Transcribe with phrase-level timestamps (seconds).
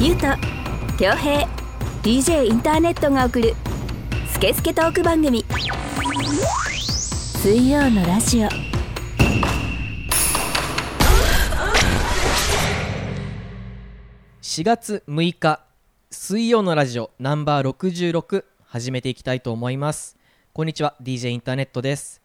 [0.00, 0.26] ゆうと
[0.96, 1.46] 恭平
[2.02, 3.54] DJ インターネットが送る
[4.32, 5.44] スケスケトーク番組。
[7.42, 8.48] 水曜のラジオ。
[14.40, 15.60] 4月6日
[16.10, 20.16] 水曜のラジオナンバー66始めていきたいと思います。
[20.54, 22.19] こんにちは DJ インターネットです。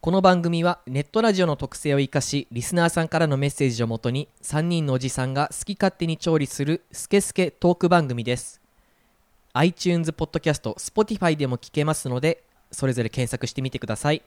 [0.00, 8.60] この番組はネットラジオの特性を生かしリスナーさんからのメッセージをもとに3人のおじさんが好き勝手に調理するスケスケトーク番組です。
[9.54, 14.22] iTunes ポッドキャスト Spotify でも聞けますのでそれぞれ検索してみてください。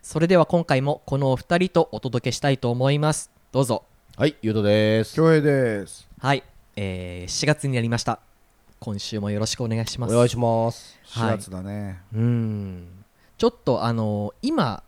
[0.00, 3.30] それでは今回もこのお二人とお届けしたいと思います。
[3.52, 3.84] どうぞ。
[4.16, 5.14] はい、ゆうとです。
[5.14, 6.08] 恭平です。
[6.20, 6.42] はい、
[6.74, 8.20] えー、4月になりました。
[8.80, 10.14] 今週もよろしくお願いします。
[10.14, 10.98] お願いします。
[11.04, 13.04] 4月だね、うん。
[13.36, 14.82] ちょっとあの今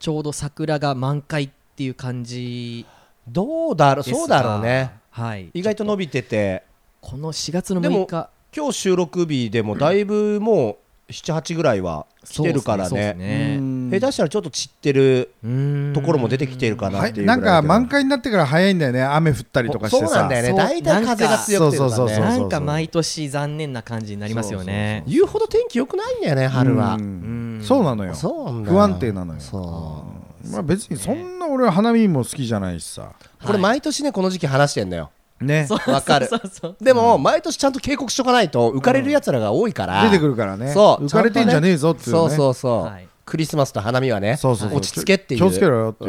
[0.00, 2.86] ちょうど桜が満開っていう感じ
[3.28, 4.90] どうだろう、そうだろうね。
[5.10, 5.50] はい。
[5.52, 6.64] 意外と伸びてて、
[7.02, 13.14] この4月のでも6日今日収録日でもだいぶもう7、8ぐらいは来てるからね。
[13.14, 15.92] ね下手したらちょっと散ってるうーん。
[15.92, 17.42] ところも出てきてるかなはいっていうぐらない。
[17.42, 20.06] んか満開開になってから早いんだよね雨降ったりとかしてさ。
[20.06, 20.54] そうなんだよね。
[20.54, 22.38] 大体風が強くてるからそうそうそうそうね。
[22.38, 25.04] なんか毎年残念な感じになりますよね。
[25.06, 26.94] 言うほど天気良くないんだよね、春は。
[26.94, 26.98] う。
[26.98, 28.14] うんんそうなのよ。
[28.14, 28.70] そうなんだ。
[28.70, 29.40] よ不安定なのよ。
[29.40, 30.04] そ
[30.50, 33.12] まあ別にそんな俺は花見も好きじゃないしさ。
[33.42, 33.46] う。
[33.46, 35.10] これ毎年ね、この時期話してんのよ。
[35.40, 35.66] ね。
[35.66, 36.26] そうわかる。
[36.26, 36.76] そうそうそう。
[36.80, 40.02] でも、毎年ちゃんと警告しとかないと浮かれる奴らが多いから。
[40.04, 40.72] 出てくるからね。
[40.72, 41.04] そう。
[41.06, 42.12] 浮かれてんじゃねえぞっていうね。
[42.12, 43.08] そうそうそう、はい。
[43.30, 44.78] クリスマスと花見はねそうそうそう。
[44.78, 45.40] 落ち着けっていう。
[45.40, 46.04] 気をつけろよって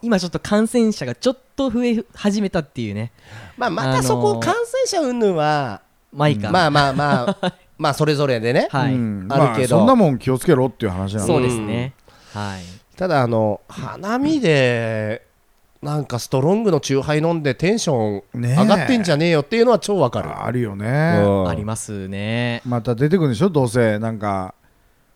[0.00, 3.12] 今ちょっと感染者がちょっと増え始めたっていうね。
[3.58, 6.50] まあまたそこあのー感染者云々は、まあいいか。
[6.50, 9.26] まあまあまあ まあそれぞれでね、はい、うん。
[9.30, 9.76] あるけど。
[9.76, 11.26] まそんなもん気をつけろっていう話なの。
[11.26, 11.94] そうですね。
[12.32, 12.62] はい。
[12.96, 15.26] ただあの花見で
[15.82, 20.86] なんかストロングのチューハイ飲んでテンション上がってんじゃねえよっていうのは超わかる、あるよね。
[21.22, 21.48] うん。
[21.48, 22.62] ありますね。
[22.64, 23.50] また出てくるんでしょ？
[23.50, 23.98] どうせ。
[23.98, 24.54] なんか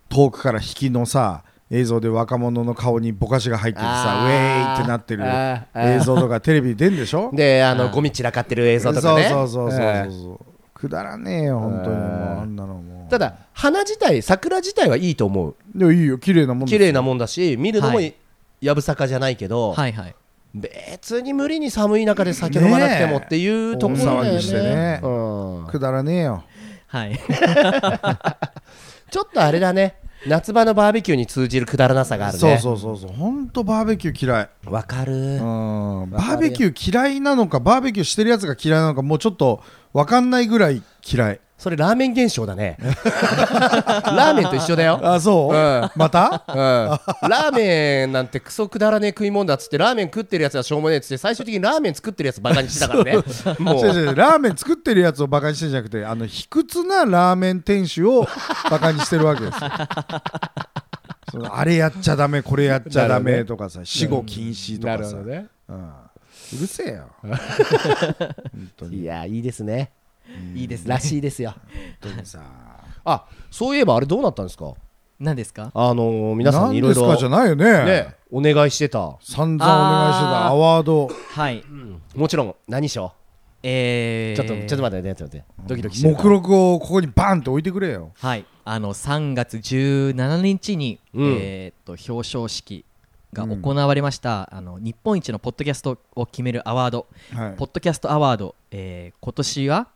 [0.09, 5.25] 遠くから引きのさ映像で若者の顔にぼかしが入っててさウェーイってなってる
[5.77, 7.31] 映像とかテレビに出んでしょ？
[7.33, 9.29] であのゴミ散らかってる映像とかね。
[9.31, 10.11] そうそうそうそうええ。
[10.11, 10.41] そう
[10.79, 13.11] くだらねえよ本当にもうええあんなのもう。
[13.11, 15.57] ただ花自体桜自体はいいと思う。
[15.75, 18.15] でもいいよ綺麗なもん綺麗なもんだし見るのもはい。
[18.61, 20.15] やぶさかじゃないけど、はいはい。
[20.55, 24.31] 別に無理に寒い中で酒飲まなくてもっていうところだよね。
[24.31, 25.01] 大騒ぎしてね。
[25.03, 25.09] う
[25.65, 25.67] ん。
[25.71, 26.45] くだらねえよ。
[26.87, 27.19] はい。
[29.11, 29.97] ちょっとあれだね。
[30.27, 32.59] 夏場のバーベキューに通じるくだらなさがあるね。
[32.59, 33.17] そうそうそうそう。
[33.17, 34.49] 本当バーベキュー嫌い。
[34.65, 35.13] わかる。
[35.15, 35.17] う
[36.07, 36.11] ん。
[36.11, 39.63] バーベキュー嫌いなのかバーベキューしてるやつが嫌いなのかもうちょっと
[39.93, 41.41] 分かんないぐらい嫌い。
[41.59, 42.77] それラーメン現象だね。
[42.81, 45.01] ラーメンと一緒だよ。
[45.03, 45.91] あそう、うん。
[45.97, 46.45] また？
[46.47, 46.55] うん、
[47.29, 53.17] ラーメンなんてクソくだらねえ食い物だっつってラーメン食ってるやつはしょうもねえっつって最終的にラーメン作ってるやつバカにしてたからね。
[53.59, 53.85] もう。
[54.15, 58.29] ラーメン作ってるやつをバカにしてんじゃなくてあの卑屈なラーメン店主を
[58.71, 59.59] バカにしてるわけです。
[61.37, 65.47] よあれやっちゃダメこれやっちゃダメとかさ死後禁止とかさ、ね。
[65.69, 65.93] うん、
[66.57, 67.09] うるせえよ。
[67.23, 69.01] 本当に。
[69.01, 69.91] いやいいですね。
[70.55, 70.91] いいですね。
[70.95, 71.55] らしいですよ。
[72.01, 72.41] 本当にさ。
[73.05, 74.75] あそういえばあれどうなったんですか？
[75.21, 75.71] 何ですか？
[75.75, 77.65] あのー皆さんにいろいろ何ですかじゃないよね。
[77.85, 79.17] ねお願いしてた。
[79.21, 80.47] 散々お願いしてた。
[80.49, 81.09] アワード。
[81.09, 81.65] はい。
[82.15, 82.55] もちろん。
[82.69, 83.13] 何賞
[83.63, 85.65] えー、ちょっとちょっと待ってねちょっと待って。
[85.67, 88.13] ドキドキしてる目録をここにバンって置いてくれよ。
[88.17, 88.45] はい。
[88.65, 91.37] あの3月17日に、うん。
[91.41, 92.85] えーっと表彰式
[93.33, 97.57] が行われました、あの日本一のポッドキャストを決めるアワード、はい。
[97.57, 99.89] ポッドキャストアワード、えー今年は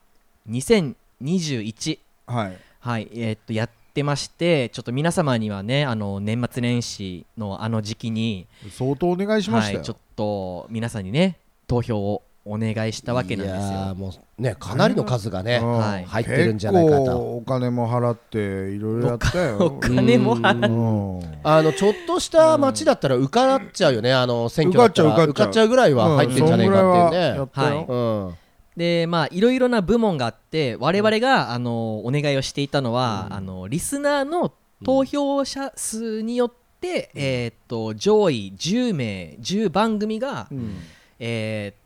[0.48, 2.58] 2021はい。
[2.80, 13.94] はいえーっとやってましてちょっと皆様にはねあの年末年始のあの時期に相当お願いしましたよ、はい、ちょっと皆さんにね投票をお願いしたわけなんですいやーよ。
[13.94, 15.78] もうねかなりの数がね、うん。
[15.78, 16.04] はい。
[16.04, 16.98] 入ってるんじゃないかと。
[16.98, 18.38] 結構お金も払って
[18.72, 19.58] いろいろやったよ。
[19.58, 21.38] お金も払っうん。
[21.44, 25.10] あのちょっとした町だったら受かっちゃうよね、あの選挙だったら。
[25.10, 25.68] 受かっちゃう受かっちゃう。
[25.68, 27.48] ぐらいは入ってんじゃないかっていううんそんぐらいはやねっ。
[27.48, 27.76] たよ。
[27.76, 27.86] はい。
[27.88, 28.34] うん。
[28.76, 34.52] でまあいろいろな部門があって我々が、あのお願いをしていたのは、あのリスナーの
[34.84, 40.76] 投票者数によって、えーっと上位10名10番組が、うん。
[41.20, 41.81] えーっと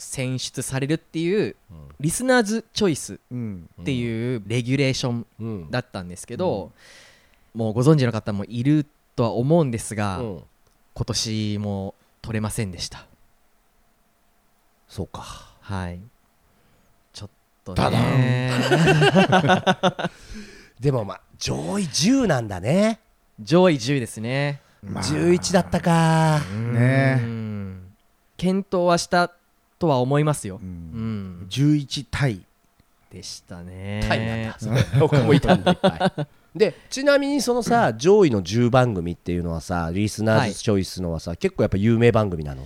[0.00, 1.56] 選出されるっていう、
[1.98, 3.68] リスナーズチョイスうん。
[3.80, 5.70] っていうレギュレーションうん。
[5.70, 6.72] だったんですけど、
[7.54, 8.86] もうご存知の方もいる
[9.16, 10.42] とは思うんですが、うん。
[10.94, 13.06] 今年も取れませんでした。
[14.88, 15.22] そうか。
[15.60, 16.00] はい。
[17.12, 17.30] ちょっ
[17.64, 18.50] とね。
[20.80, 23.00] でもまあ上位10なんだね。
[23.40, 24.60] 上位10ですね。
[24.82, 25.04] まあ。
[25.04, 26.40] 11だったか。
[26.54, 27.92] ねうん。
[28.36, 29.32] 検討はした
[29.80, 30.60] とは思いますよ。
[30.62, 31.42] う、うん。
[31.42, 32.42] ん、11対
[33.10, 34.04] でしたね。
[34.06, 34.84] タイなんだ。
[35.00, 35.64] 僕もいたん い。
[36.54, 42.62] でちなみにそのさ上位の10番組っていうのはさリスナーズチョイスのはさ、結構やっぱ有名番組なの？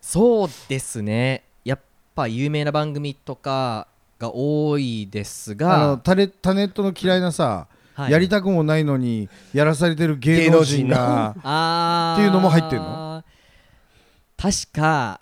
[0.00, 1.44] そうですね。
[1.64, 1.80] やっ
[2.14, 3.86] ぱ有名な番組とか
[4.18, 5.58] が多いですあの
[5.96, 8.12] が、タレタネットの嫌いなさ、はい。
[8.12, 12.20] やりたくもないのにやらされてる芸能人が あー。
[12.20, 13.22] っていうのも入ってんの？
[14.38, 15.20] 確か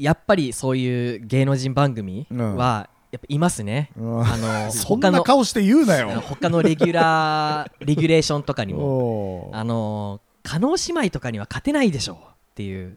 [0.00, 2.56] やっぱりそういう芸能人番組うん。
[2.56, 4.22] はやっぱいますね、うん。
[4.22, 6.20] あの そんな他の顔して言うなよ。
[6.20, 9.50] 他の レギュラー レギュレーションとかにも。
[9.52, 12.18] あの加納姉妹とかには勝てないでしょうっ
[12.54, 12.96] ていう。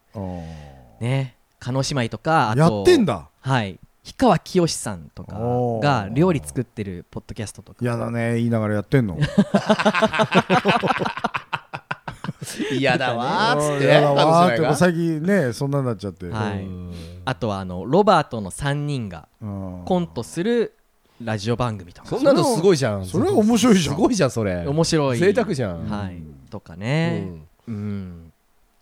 [1.02, 1.36] ね。
[1.60, 3.28] 加納姉妹とかあとやってんだ。
[3.42, 3.80] はい。
[4.06, 5.38] 氷川きよしさんとか
[5.82, 7.86] が料理作ってるポッドキャストとか。
[7.86, 8.36] やだね。
[8.36, 9.18] 言いながらやってんの
[12.72, 13.86] 嫌だわーっつって。
[13.86, 16.66] やだわーってあのもう最近ねそんなになっちゃって、はい。
[17.26, 19.82] あとはあのロバートの3人がうん。
[19.86, 20.74] コントする
[21.24, 22.08] ラジオ番組とか。
[22.08, 23.06] そんなのすごいじゃん。
[23.06, 23.96] それは面白いじゃん。
[23.96, 24.66] すごいじゃんそれ。
[24.68, 25.18] 面白い。
[25.18, 27.48] 贅沢じゃん、はい、とかうね、ん。
[27.68, 28.32] うん。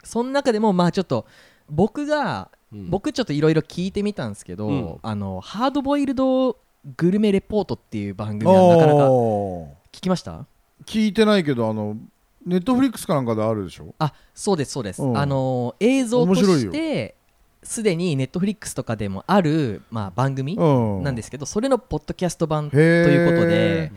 [0.03, 1.25] その中でもまあちょっと
[1.69, 2.89] 僕が、うん。
[2.89, 4.95] 僕ちょっといろいろ聞いてみたんですけど、うん。
[5.01, 6.57] あのハードボイルド
[6.97, 9.69] グルメレポートっていう番組はなかなかおー。
[9.91, 10.45] 聞きました？
[10.85, 11.95] 聞いてないけどあの
[12.45, 13.93] ネットフリックスかなんかであるでしょ？
[13.99, 15.17] あそうですそうです、うん。
[15.17, 17.15] あの映像として
[17.63, 20.63] すでにネットフリックスとかでもある、まあ、番組う
[21.01, 21.03] ん。
[21.03, 23.91] なんですけど、それのポッドキャスト版ということで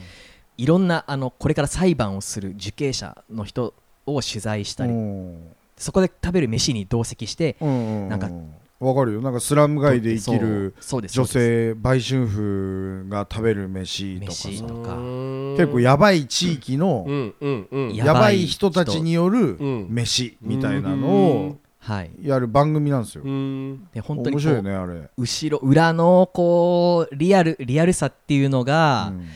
[0.59, 3.75] いろんなあのこれから裁判をする受刑者の人
[4.07, 5.39] を取材したり、うん。
[5.77, 8.09] そこで食べる飯に同席してうんうんうん。
[8.09, 8.31] なんか
[8.81, 9.21] わかるよ。
[9.23, 10.75] なんかスラム街で生きる
[11.09, 14.27] 女性売春婦が食べる飯と
[14.83, 14.97] か
[15.57, 17.07] 結構やばい地域の
[17.95, 22.11] ややばい人たちによるうん飯みたいなのをはい。
[22.23, 23.25] やる番組なんですよ。
[23.25, 23.89] うん。
[23.93, 25.11] で本当にこ面白いねあれ。
[25.19, 29.27] 後ろ裏のこうリアルリアルさっていうのが、うん。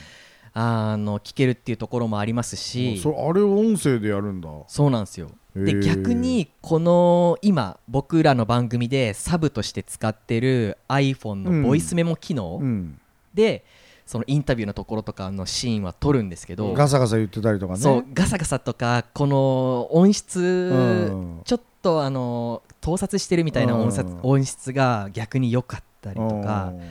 [0.55, 2.99] あの聞けるっていうところもありますし。
[2.99, 4.49] それあれを音声でやるんだ。
[4.67, 5.31] そうなんですよ
[5.65, 13.01] で逆にこの今僕らの番組でサブとして使ってる iPhone のボイスメモ機能うん。
[13.35, 13.65] で、
[14.05, 17.79] そのインタビューのところとかのシーンは撮るんですけど、ガサガサ言ってたりとかね。
[17.79, 20.75] そうガサガサとかこの音質、う
[21.15, 21.41] ん。
[21.45, 24.21] ちょっとあの盗撮してるみたいな音,、うん。
[24.23, 26.83] 音質が逆に良かったりとかうん。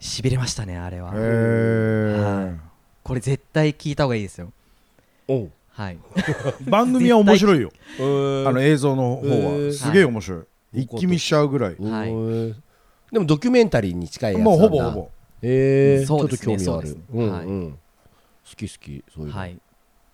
[0.00, 2.60] しびれましたねあれは、はい。
[3.04, 4.50] これ絶対聞いた方がいいですよ。
[5.28, 5.98] おうはい。
[6.68, 7.70] 番組は面白いよ。
[7.98, 9.72] えーあの映像の方は。
[9.72, 10.42] すげえ面白い。
[10.82, 11.76] 一気見しちゃうぐらい。
[11.76, 14.50] でもドキュメンタリーに近いやつな。
[14.50, 15.10] んだもうほぼほぼ。
[15.42, 17.02] えー、ちょっとそうですね。
[17.12, 17.76] 興味ある好
[18.56, 19.04] き好き。
[19.14, 19.38] そういうの。
[19.38, 19.58] はい。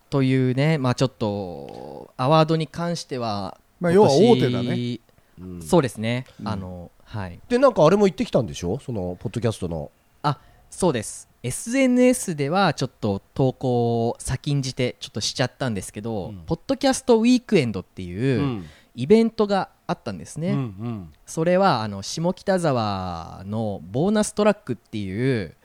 [0.09, 4.99] というねまあちょっとアワードに関してはまあ要は大手だね。
[5.39, 5.61] うん。
[5.61, 6.47] そうですね、うん。
[6.47, 7.39] あのはい。
[7.47, 8.79] でなんかあれも行ってきたんでしょ？
[8.79, 9.91] そのポッドキャストの。
[10.23, 10.39] あ
[10.69, 16.35] そうです SNS ではちょっと投稿を先んじてちょっとしちゃったんですけど、うん。
[16.45, 18.65] ポッドキャストウィークエンドっていううん。
[18.95, 25.55] イベントがあったんですね、うんそれはあの下北沢のボーナストラックっていう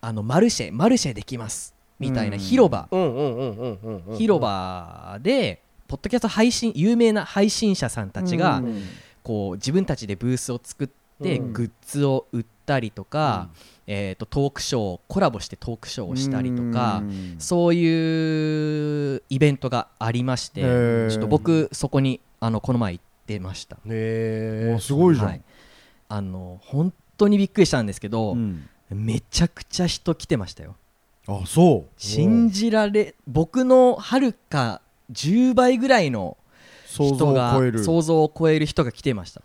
[0.00, 2.40] あのマルシェマルシェできますみたいなうん。
[2.40, 4.16] 広場、うんうんうんうんうんうん。
[4.16, 8.82] 広場でポッドキャスト配信有名な配信者さんたちが、うん。
[9.22, 10.88] こう自分たちでブースを作っ
[11.22, 11.52] てうん。
[11.52, 13.48] グッズを売ったりとか、
[13.86, 17.36] えー、とトークショーコラボしてトークショーをしたりとか、うん。
[17.38, 25.26] そういうイベントがありましてちょっと僕そこにあのこの前行ってました、へあすごいじゃん。
[25.28, 25.42] はい、
[26.08, 28.68] あの本当にびっくりしたんですけど、うん。
[28.90, 30.76] めちゃくちゃ人来てましたよ。
[31.26, 31.90] あそう。
[31.96, 36.36] 信じられ僕のはるか10倍ぐらいの
[36.86, 37.84] 想像人がを超える。
[37.84, 39.42] 想像を超える人が来てました、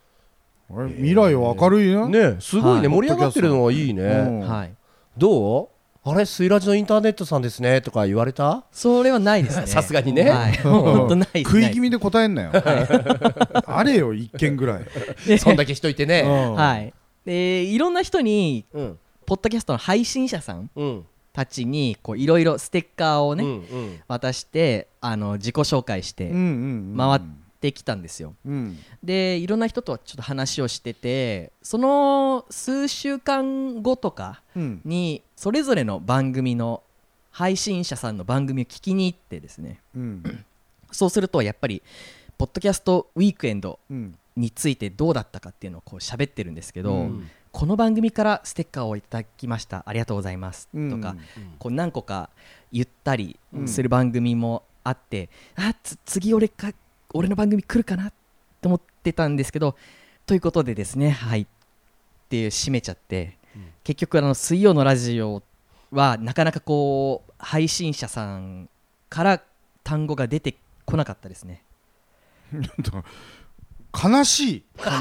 [0.70, 2.88] 未来は明るいなねすごいね。
[2.88, 2.96] はい。
[2.96, 4.04] 盛り上がってるのはいいね。
[4.04, 4.40] うん。
[4.42, 4.74] はい。
[5.18, 5.68] どう？
[6.02, 6.26] あれ？
[6.26, 8.64] スイラジのインターネットさんですねとか言われた？
[8.72, 9.66] それはないですね。
[9.68, 10.30] さすがにね。
[10.30, 12.52] はい、 本当ない食い気味で答えんなよ。
[13.66, 15.40] あれよ一件ぐらい。
[15.40, 16.22] そんだけしといてね。
[16.22, 16.54] うん。
[16.54, 16.94] はい。
[17.26, 19.00] でいろんな人にうん。
[19.26, 21.06] ポッドキャストの配信者さんうん。
[21.32, 24.00] たちにこういろいろステッカーをね、うんうん。
[24.08, 27.22] 渡してあの自己紹介して回っ
[27.60, 28.78] てきたんですよ、うん。
[29.04, 34.82] でいろんな人とちょっと話をしててその数週間後とかうん。
[34.86, 36.84] にそれぞれの番組の
[37.32, 39.80] 配信者さんの番組を聞きに行ってですね。
[39.96, 40.46] うん。
[40.92, 41.82] そうするとやっぱり
[42.38, 44.16] ポッドキャストウィークエンドうん。
[44.36, 47.30] についてどうだったかっていうのをこう喋ってるんですけど、うん。
[47.52, 49.84] この番組からステッカーをいただきました。
[49.86, 50.70] ありがとうございます。
[50.74, 50.90] うん。
[50.90, 51.16] とか、
[51.58, 52.30] こう何個か
[52.72, 53.68] 言ったりうん。
[53.68, 56.72] する番組もあって、あつ次俺か
[57.14, 58.12] 俺の番組来るかな
[58.62, 59.76] と思ってたんですけど
[60.26, 61.42] ということでですねはい。
[61.42, 61.46] っ
[62.30, 63.40] ていう締めちゃって、
[63.84, 65.42] 結局あの水曜のラジオ
[65.92, 68.70] はなかなかこう配信者さん
[69.10, 69.42] から
[69.84, 71.64] 単語が出てこなかったですね
[73.92, 74.64] 悲しい。
[74.78, 74.92] 悲しい。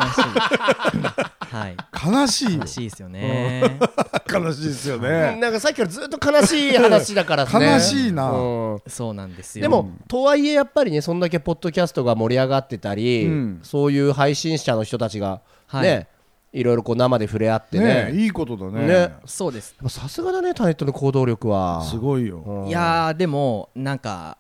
[1.55, 1.77] はい。
[2.07, 2.61] 悲しいよ。
[2.61, 3.79] 悲しいですよね。
[4.33, 5.37] 悲しいですようんね。
[5.37, 7.51] なんかさっきからずっと悲しい話だからね。
[7.75, 8.31] 悲しいな。
[8.31, 8.83] うん。
[8.87, 9.63] そうなんですよ。
[9.63, 13.61] でもとはいえやっぱりねそんだけポッドキャストが盛り上がってたり、うん。
[13.63, 15.83] そういう配信者の人たちがはい。
[15.83, 16.09] ね、
[16.53, 18.11] い、ろいろこう生で触れ合ってね。
[18.11, 18.87] ねいいことだね。
[18.87, 19.13] ね。
[19.27, 19.75] そうです。
[19.89, 21.83] さすがだねタネットの行動力は。
[21.83, 22.39] すごいよ。
[22.39, 22.69] うん。
[22.69, 24.39] いやーでもなんか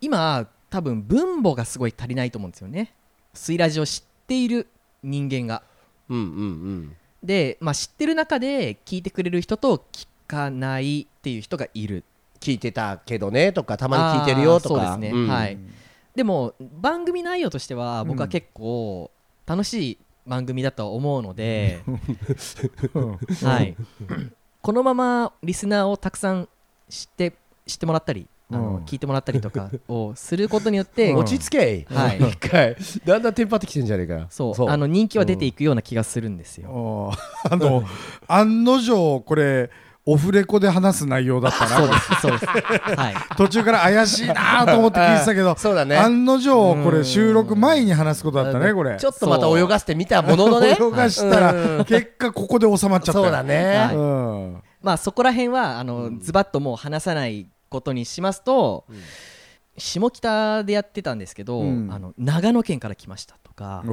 [0.00, 2.94] 今多分分母がすごい足りないと思うんですよね
[3.34, 4.68] スイラジを知っている
[5.02, 5.62] 人間が。
[6.08, 6.96] うんうんうん。
[7.22, 12.04] で、まあ、知ってる中で聞いてくれる人と聞かないっていう人がいる。
[12.40, 14.92] 聞いてたけどねとかたまに聞いてるよとか。
[14.92, 15.28] そうですね、ん。
[15.28, 15.58] はい。
[16.14, 19.10] でも番組内容としては僕は結構
[19.46, 21.82] 楽しい番組だと思うので、
[23.42, 23.76] はい、
[24.62, 26.48] このままリスナーをたくさん
[26.88, 27.34] 知って
[27.66, 28.84] 知ってもらったりあの、うん。
[28.84, 31.18] 聞いてもらったりとかをすることによって、うん。
[31.18, 31.86] 落ち着け。
[31.90, 32.18] はい。
[32.18, 32.76] 一回。
[33.04, 34.14] だんだんテンパってきてんじゃねえか。
[34.14, 34.68] よそう。
[34.68, 37.12] あの人気は出ていくような気がするんですよ。
[37.50, 37.84] あの
[38.28, 39.70] 案の定これ
[40.06, 41.76] オフレコで話す内容だったな。
[41.76, 42.46] そうです、そうです。
[42.46, 43.14] はい。
[43.38, 45.96] 途中から怪しいなと思って聞いてたけどそうだね。
[45.96, 48.98] 案の定これ収録前に話すことだったねこれ。
[48.98, 50.76] ちょっとまた泳がせてみたもののね。
[50.78, 53.24] 泳がしたら結果ここで収まっちゃったよ。
[53.24, 53.96] そうだね、はい。
[53.96, 58.84] うんまあそこら辺はあの、ズバッともう話さないことにしますと、
[59.76, 61.92] 下北でやってたんですけど、うん。
[61.92, 63.84] あの長野県から来ましたとか、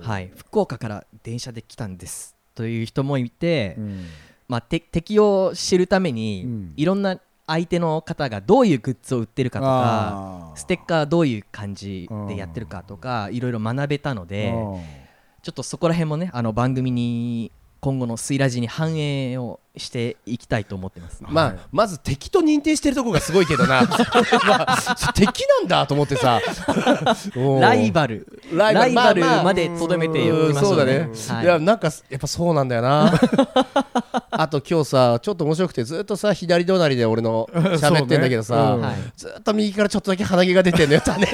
[0.00, 4.06] はい、福岡から電車で来たんですという人もいて、うん。
[4.48, 6.72] まあ、て敵を知るために、うん。
[6.76, 14.80] いろんな相手の方がどういうグッズを売ってるかとかステッカーどういう感じでやってるかとかいろいろ学べたのでうん
[15.44, 21.22] ちょっとそこら辺もねあの番組に今後の「スイラジ」に反映をしていきたいと思ってます。
[21.28, 23.82] まあ、まず敵と認定してるとこがすごいけどな、
[24.46, 26.40] まあ、敵なんだと思ってさ。
[27.60, 28.26] ライバル。
[28.52, 31.44] ラライバルまでとどめておきましょうねそうだね、はい。
[31.44, 33.12] い、やなんかやっぱそうなんだよな。
[34.30, 38.60] あと今日さちょっと面白くてずっとさ左隣で俺の喋ってんだけどさ、ね。
[38.60, 38.80] うん。
[38.82, 38.94] はい。
[39.16, 41.26] ずっと右からちょっとだけ鼻毛が出てんのよタネ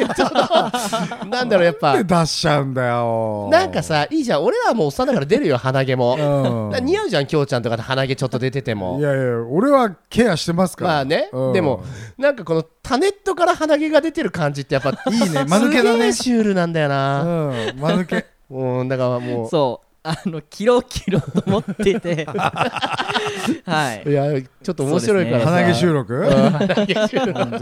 [1.28, 2.02] なんだろうやっぱ。
[2.02, 3.48] 出しちゃうんだよ。
[3.50, 4.44] なんかさいいじゃん。
[4.44, 6.84] 俺らはもうおっさんだから出るよ鼻毛も、うん。
[6.84, 8.98] 似合うじゃんきょうちゃんとかで鼻毛ちょっと出てても。
[8.98, 10.90] いやいや俺はケアしてますから。
[10.92, 11.52] まあね、うん。
[11.52, 11.84] でも
[12.18, 15.92] なんかこのタネットから鼻毛が出てる感じってやっぱ いいね間抜けだね。
[15.92, 17.26] すげえシュールなんだような、ん
[17.78, 18.26] 間抜け。
[18.50, 19.48] うん、だからもう。
[19.48, 19.86] そう。
[20.04, 22.26] あの切ろう切ろうと思ってて。
[23.64, 24.10] はい。
[24.10, 25.50] いやちょっと面白いからさ。
[25.50, 26.26] 鼻毛収録？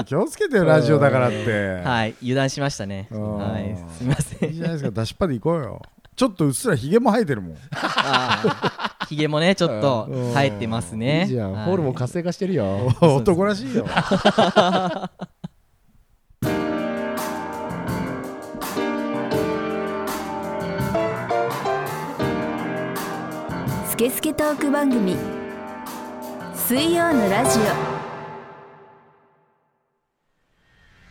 [0.06, 1.82] 気をつけてよラジオだからって。
[1.84, 2.14] はい。
[2.22, 3.08] 油断しましたね。
[3.10, 3.36] うん。
[3.36, 3.76] はい。
[3.98, 4.48] すみません。
[4.48, 4.90] いいじゃないですか。
[4.90, 5.82] 出しっぱで行こうよ。
[6.16, 7.56] ちょっとうっすらひげも生えてるもん。
[7.72, 8.79] あー
[9.10, 11.22] ひげもねちょっと生えてますね。
[11.22, 11.64] いいじゃん、はい。
[11.64, 12.94] ホルモン活性化してるよ。
[13.02, 13.84] 男らしいよ。
[23.88, 25.16] スケスケトーク番組。
[26.54, 27.58] 水曜のラジ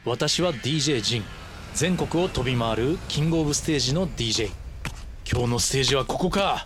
[0.05, 1.23] 私は DJ ジン。
[1.73, 4.51] 全国を飛び回るキングオブステージの DJ
[5.29, 6.65] 今日のステージはここか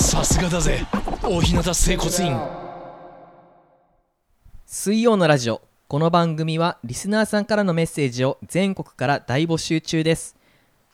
[0.00, 0.86] さすがだぜ。
[1.24, 2.38] 大日向整骨院。
[4.64, 5.60] 水曜のラジオ。
[5.88, 10.36] この番組はリスナーさんからのメッセージを全国から大募集中です。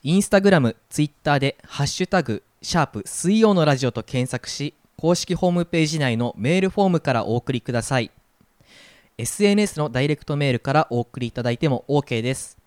[0.01, 8.09] インスタグラム、ツイッターで「ハッシュタグシャープ水曜のラジオ」と検索し公式ホームページ内のメールフォームからお送りください。
[9.19, 12.57] SNS のダイレクトメールからお送りいただいても OK です。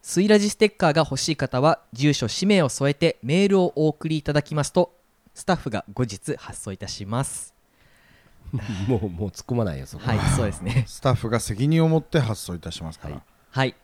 [0.00, 4.95] スイラジステッカーが欲しい方は住所氏名を添えてメールをお送りいただきますと
[5.36, 7.54] スタッフが後日発送いたします。
[8.88, 10.06] もうもう突っ込まないよそこ。
[10.06, 10.84] はいそうですね。
[10.88, 13.74] スタッフが責任を持って発送いたしますから、はい、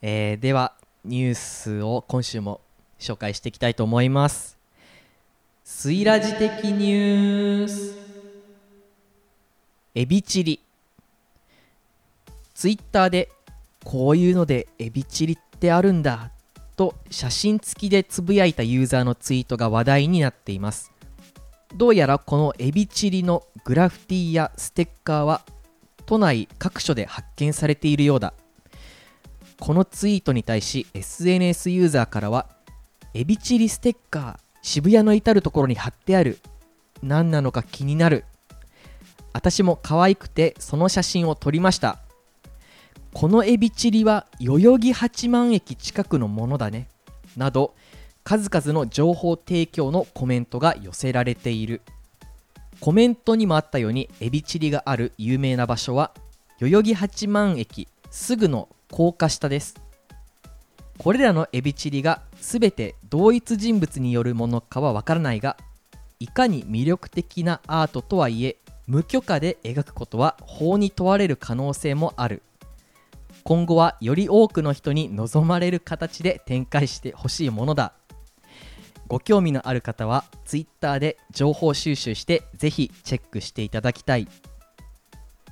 [0.00, 0.72] えーでは
[1.04, 2.62] ニュースを今週も
[2.98, 4.56] 紹介していきたいと思います。
[5.62, 7.98] スイラジ的ニュース。
[9.94, 10.58] エビチリ。
[12.54, 13.30] ツイッターで
[13.84, 16.30] こういうのでエビチリってあるんだ
[16.76, 20.93] と写真付きでつぶやいたユーザーのツイートが話題になっています
[21.74, 25.42] どうやらこのエビチリのグラフィティやステッカーは
[26.06, 28.32] 都内各所で発見されているようだ。
[29.58, 32.46] このツイートに対し SNS ユーザーからは
[33.12, 36.38] エビチリステッカー渋谷の至る所に貼ってある。
[37.02, 38.24] 何なのか気になる。
[39.32, 41.98] 私も可愛くてその写真を撮りました。
[43.12, 46.88] このエビチリは代々木八幡駅近くのものだね。
[47.36, 47.74] など
[48.24, 51.82] 数々の情報提供のコメントが寄せられている。
[52.80, 56.12] コメントにもあったようにエビチリがある有名な場所は
[56.58, 59.74] 代々木八幡駅すぐの高架下です。
[60.96, 65.56] これらのエビチリが全て同一人物によるものかはわからないが
[66.18, 72.42] いかに魅力的なアートとはいえ無許可で描くことは法に問われる可能性もある。
[73.42, 77.92] 今後はより多くの人に望まれる形で展開してほしいものだ。
[79.06, 84.28] ご興味のある方は Twitter で情報収集してぜひチェックしていただきたい。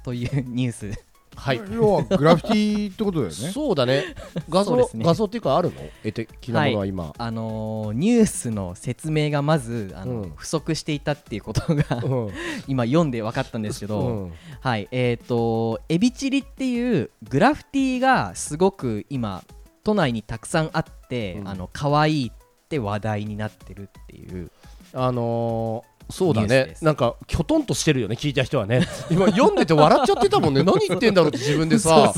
[0.04, 1.04] というニュース。
[1.34, 1.60] はい。
[1.72, 3.34] 要はグラフィティってことだよね。
[3.52, 4.14] そうだね。
[4.48, 5.04] 画像そうですね。
[5.04, 5.80] 画像っていうかあるの？
[6.04, 10.32] 絵的なものは今、あのーニュースの説明がまずあの、うん。
[10.36, 12.30] 不足していたっていうことがうん。
[12.68, 14.32] 今読んで分かったんですけど、うん。
[14.60, 14.88] はい。
[14.90, 19.44] えっ、とエビチリっていうグラフィティがすごく今
[19.84, 21.48] 都内にたくさんあって、うん。
[21.48, 22.32] あの可愛い
[22.72, 24.50] って話題になってるっていう。
[24.94, 26.76] あのーそうだね。
[26.82, 28.86] なんかきょとんとしてるよね聞いた人はね。
[29.10, 30.62] 今読んでて笑っちゃってたもんね。
[30.64, 32.12] 何言ってんだろうって自分でさ。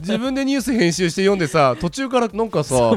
[0.00, 2.92] 自分でニュース編集して読んでさ途中からなんかさ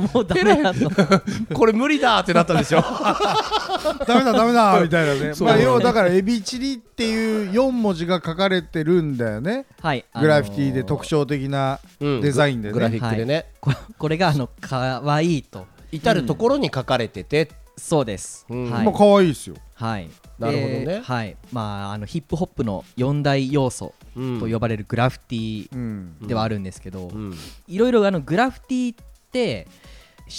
[1.54, 18.72] これ無理だってなったんでしょダメだダメだみたいなね要はだからエビチリっていう4文字が書かれてるんだよねはいグラフィティであのー特徴的なうんデザインでねグラフィックでね、ここれがあの可愛いと至る所に書かれてて、そうです、うん。
[18.72, 18.86] はい。
[18.86, 19.56] まあ可愛いですよ。
[19.76, 20.86] はい、なるほどね。
[20.86, 21.38] ではい。
[21.52, 24.40] まあ、あのヒップホップの4大要素うん。
[24.40, 26.18] と呼ばれるグラフィティうん。
[26.28, 27.34] ではあるんですけど、うん。
[27.68, 29.68] いろいろあのグラフィティって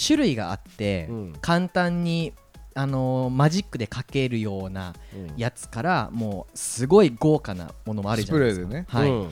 [0.07, 1.33] 種類があって、うん。
[1.41, 2.33] 簡単に
[2.75, 5.33] あのマジックで描けるようなうん。
[5.37, 8.65] やつからもうすごい豪華なものもあるじゃないですか。
[8.65, 8.85] スプレーでね。
[8.89, 9.09] はい。
[9.09, 9.31] うん。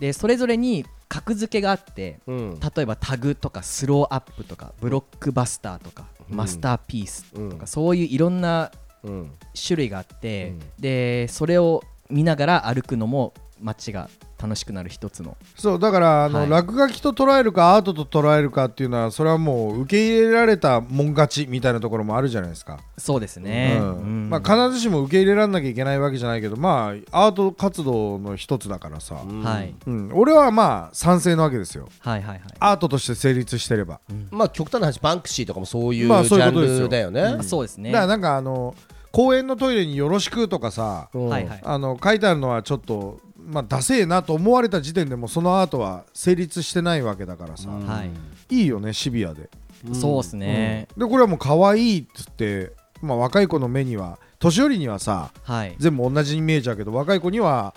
[0.00, 2.60] でそれぞれに格付けがあってうん。
[2.60, 6.36] 例えばタグとかスローアップとかブロックバスターとか、うん。
[6.36, 7.66] マスターピースとか、うん。
[7.66, 8.70] そういういろんな
[9.02, 9.32] うん。
[9.54, 10.60] 種類があって、うん。
[10.78, 14.08] でそれを見ながら歩くのも街が
[14.40, 15.36] 楽しくなる一つの。
[15.56, 16.50] そうだからあの、はい。
[16.50, 23.96] 落書きと捉えるかアートと捉えるかっていうのはそれはもう受け入れられたもん勝ちみたいなところもあるじゃないですか、そうですね、うん。
[23.96, 24.30] うん。
[24.30, 29.42] まあ、必ずしも受け入れられなきゃいけないわけじゃないけどまあアート活動の一つだからさ、うん。
[29.42, 29.74] はい。
[29.86, 31.88] うん、俺はまあ賛成なわけですよ。
[32.00, 32.40] はいはいはい。
[32.60, 36.78] アートとして成立してれば、まあ極端な話バンクシーとかもそういうジまあそういうャことですよ。
[36.80, 37.90] ンルだよね、あそうですね。
[37.90, 38.74] だからなんかあの
[39.12, 41.28] 公園のトイレによろしくとかさうん。
[41.28, 41.60] はいはい。
[41.62, 47.86] あの書いてあるのはちょっとまあダセえなと思われた時点でもうそのアートは成立してないわけだからさ、うん。
[47.86, 48.10] はい。
[48.50, 49.48] いいよねシビアで、
[49.92, 55.74] そうですね、でこれはもう可愛いっつって、まあ、若い子の目には年寄りにはさはい。
[55.78, 57.74] 全部同じイメージだけど若い子には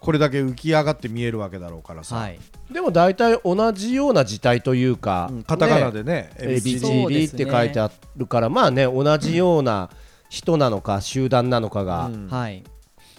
[0.00, 2.38] これだけ浮き上がって見えるわけだろうからさ、はい。
[2.70, 9.90] でも大体同じような字体というか、うんカタカナねでねエビチそうですねリって書いてあるから、まあね同じような
[10.28, 12.28] 人なのか集団なのかが、うん。
[12.28, 12.64] はい。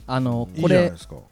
[0.10, 0.88] あのいいこれじゃな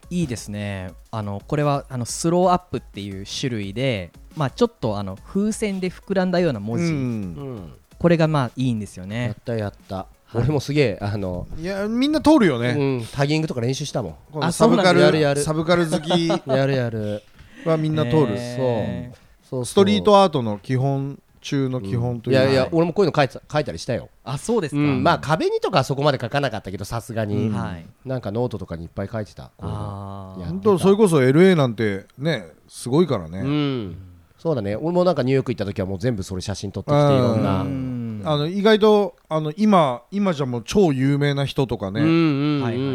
[0.10, 0.91] いいいですね。
[1.12, 6.91] あのこれはあのスローアップっていう種類でまあちょっとあの風船で膨らんだような文字、うん。
[6.91, 10.38] うんこれがまあいいんですよやねったやった、はい。
[10.39, 15.06] 俺もすげえあの、いやみんな通るようね、ん、タギングとか練習したもこのあサブカルそうなんだ。
[15.06, 15.41] やるやる。
[15.41, 16.26] サブカル好き。
[16.26, 17.24] ん やるやる。
[17.65, 19.13] はみんな通る、へ
[19.48, 19.65] そうそう。
[19.65, 22.46] ストリートアートの基本中の基本というか、い。
[22.48, 27.86] やいや、はい俺もこういうの書いてた書いたりしたよ、あそうですか、うん、まあ壁にとかはそこまで書かなかったけどさすがに、はい。
[28.04, 29.52] なんかノートとかにいっぱい書いてた。
[29.58, 33.98] こういうのあーいや本当それこそ LA なんてねすごいからね、うん。
[34.38, 34.76] そうだね。
[34.76, 37.62] 俺もなんかニューヨーク行った時はもう全部それ写真撮ってきていうんろんな。
[37.62, 38.22] うん。
[38.26, 42.86] あの意外とあの今今じゃもう超有名な人とかね、うんうんはいはいう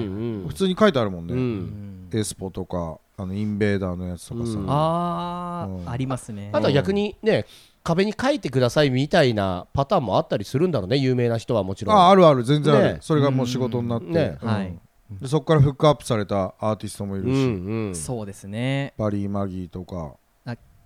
[0.45, 1.43] ん普通に書いてあるもんね、ううん。
[2.09, 4.65] んエスポとかあのインベーダーのやつとかさ、うん。
[4.69, 5.89] あー、うん。
[5.91, 6.51] ありますね。
[6.53, 7.47] あとは逆にね
[7.83, 11.97] 壁に書いてくださいみたいなパターンもあったりするんだろうね有名な人はもちろん。
[11.97, 12.45] ああるある。
[12.45, 12.99] 全然ある、ね。
[13.01, 14.39] それがもう仕事になって、ね。
[14.41, 14.49] うん。
[14.49, 14.79] はい。
[15.21, 18.95] でそこからフックアップされたアーティストもいるし、うんうんそうですね。
[18.97, 20.15] バリー・マギーとか。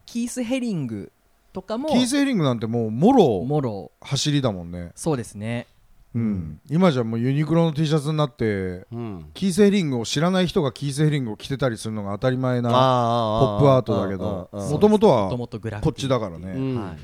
[0.06, 1.10] キース・ヘリング
[1.52, 3.90] とかもキース・ヘリングなんてもうもろもろ。
[4.00, 4.92] 走りだもんね。
[4.94, 5.66] そうですね
[6.14, 9.30] うん、今じゃもうユニクロの T シャツになってうん。
[9.34, 16.80] キーセーリングを知らない人がキーセーリングを着てたりするのが当たり前なポあップアートだけどもともともとはこっちだからね、うん。
[16.80, 16.96] はい。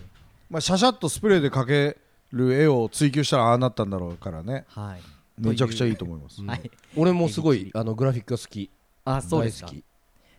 [0.49, 1.99] まあ、シャシャッとスプレーで描け
[2.33, 4.65] る絵を追求したらああなったんだろうからね。
[4.69, 5.01] はい。
[5.41, 6.71] めちゃくちゃいいと思います、はい。
[6.97, 8.71] 俺もすごいあのグラフィックが好き。
[9.05, 9.67] あそうですか。
[9.67, 9.85] 大好き。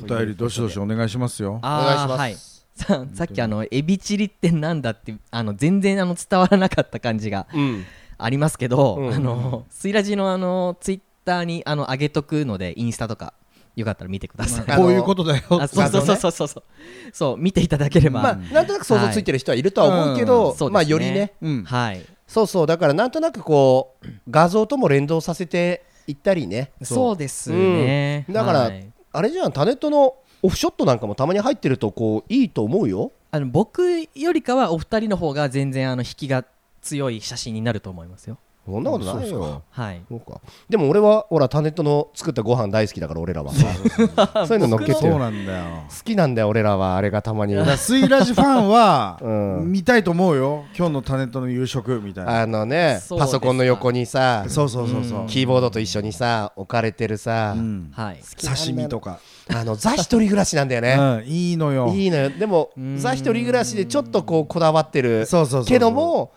[0.00, 1.54] お便りどしどしお願いしますよ。
[1.54, 2.18] お願いします。
[2.20, 2.36] はい。
[2.76, 7.84] ささっきあのエビチリってなんだってあの全然あの伝わらなかった感じがうん。
[8.18, 9.12] ありますけど、うん。
[9.12, 13.34] あのスイラジのあのツイッターにあの上げとくのでインスタとか
[13.74, 15.42] よかったら見てください、あのこういうことだよ。
[15.60, 16.32] あそうそうそうそう。
[16.32, 16.64] そうそう。
[17.12, 20.70] そう見ていただければ、まあなんとなく想像ついてる人はいるとは思うけど、うんそうですね。
[20.74, 21.32] まあよりね。
[21.40, 21.64] うん。
[21.64, 22.04] はい。
[22.26, 22.66] そうそう。
[22.66, 26.72] だからなんとなくこう画像とも連動させていったりね。
[26.82, 28.34] そうですね、うん。
[28.34, 28.92] だからはい。
[29.12, 33.12] あれじゃんタネットのオフショットなんかもたまに入ってるとこういいと思うよ。
[33.30, 33.82] あの僕
[34.14, 36.44] よりかはお二人の方が全然あの引きが
[36.82, 39.62] 強い写真になると思いますよそんなことないよ。
[39.70, 40.00] はい。
[40.08, 40.40] そうか。
[40.68, 43.52] でも俺はほらタネットの作ったご飯大好きだから俺らは。
[44.46, 45.64] そういうの乗っけてそうるなんだよ。
[45.88, 47.56] 好きなんだよ俺らはあれがたまに。
[47.76, 49.28] スイラジファンは う
[49.64, 49.72] ん。
[49.72, 50.64] 見たいと思うよ。
[50.78, 52.42] 今日のタネットの夕食みたいな。
[52.42, 55.26] あのねパソコンの横にさそうそうそうそう。
[55.26, 57.90] キーボードと一緒にさ置かれてるさうん。
[57.92, 58.20] はい。
[58.40, 59.18] 刺身とか。
[59.52, 60.94] あのザ一人暮らしなんだよね。
[61.26, 61.88] うんいいのよ。
[61.88, 62.30] いいのよ。
[62.30, 62.96] でもうん。
[62.96, 65.26] ザ一人暮らしでちょっとこうこだわってる。
[65.26, 65.64] そうそうそう。
[65.64, 66.30] けども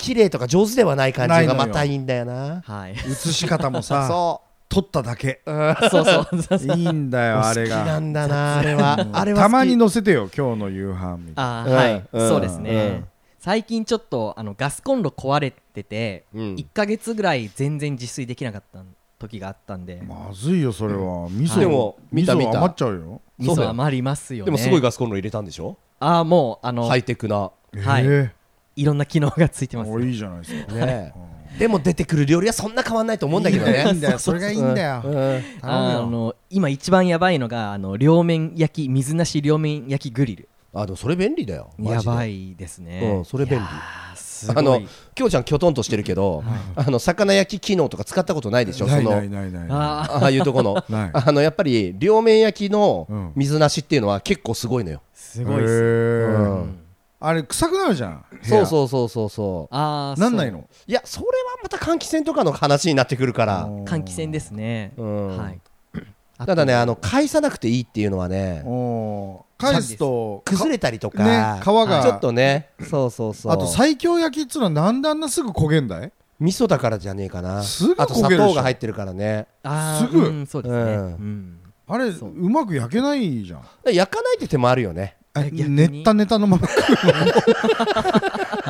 [0.00, 2.62] 綺麗とか上手ではない感じがまたいいんだよな。
[2.64, 2.94] はい。
[2.94, 5.40] 写し方もさ そ撮っただけ。
[5.46, 6.58] ううんそうそう。
[6.78, 9.06] いいんだよあれ好きながんだなあれは。
[9.12, 9.42] あれは好き。
[9.42, 13.04] たまに載せてよ今日の夕飯みたいうんあーはい、うんそうですね、うん。
[13.38, 16.54] 最近ちょっとあのガスコンロ壊れてて、うん。
[16.54, 18.80] 1ヶ月ぐらい全然自炊できなかった
[19.18, 21.28] 時があったんで、なまずいよそれは。
[21.30, 22.58] 味噌でも見た味噌見た。
[22.58, 23.20] 余っちゃうよ。
[23.38, 24.44] 味噌余りますよね。
[24.46, 25.76] でもすごいガスコンロ入れたんでしょ？
[25.98, 27.50] ああもうあの、ハイテクな。
[27.76, 28.04] はい。
[28.06, 28.30] え
[28.76, 29.90] いろんな機能がついてます。
[30.00, 30.86] いいじゃないですか。
[30.86, 31.12] ね。
[31.58, 33.84] でも出てくる料理はそんな変わんないと思うんだけどね。
[33.86, 34.18] いいんだよ。
[34.18, 35.02] それがいいんだよ。
[35.04, 40.48] うん頼あの今一番やばいのがあの両面焼き水なし両面焼きグリル。
[40.72, 41.70] あでもそれ便利だよ。
[41.80, 43.64] やばいですね、うんそれ便利。
[44.56, 44.80] あの
[45.14, 46.42] きょうちゃんきょとんとしてるけど
[46.74, 48.86] あの魚焼き機能とか使ったことないでしょ？
[48.86, 50.82] ないそのないないないあああいうとこの。
[51.12, 53.32] あのやっぱり両面焼きのうん。
[53.34, 56.64] 水なしっていうのは結構すごいのよ、ーすごいです、
[57.22, 59.74] あれ臭くなるじゃんそうそうそうそうそう。
[59.74, 60.64] ああなんないの？
[60.86, 65.36] いやそれはまた換気扇とかの話になってくるから、換気扇ですね、うん。
[65.36, 65.60] はい。
[66.38, 68.64] ただねあの返さなくていいっていうのはね
[69.58, 72.02] 返すと崩れたりとか、ね皮が。
[72.02, 72.70] ちょっとね。
[72.88, 73.52] そうそうそう。
[73.52, 76.10] あと最強焼きっつうのはなんであんなすぐ焦げんだい？
[76.38, 77.62] 味噌だからじゃねえかな。
[77.62, 79.46] すぐあと砂糖が入ってるからね。
[79.98, 80.26] すぐ。
[80.26, 80.96] うんそうですね、うん。
[80.96, 81.60] うん。
[81.86, 83.62] あれうまく焼けないじゃん。
[83.92, 85.76] 焼かないって手もあるよねあ逆に。
[85.76, 86.68] ねったねたのまま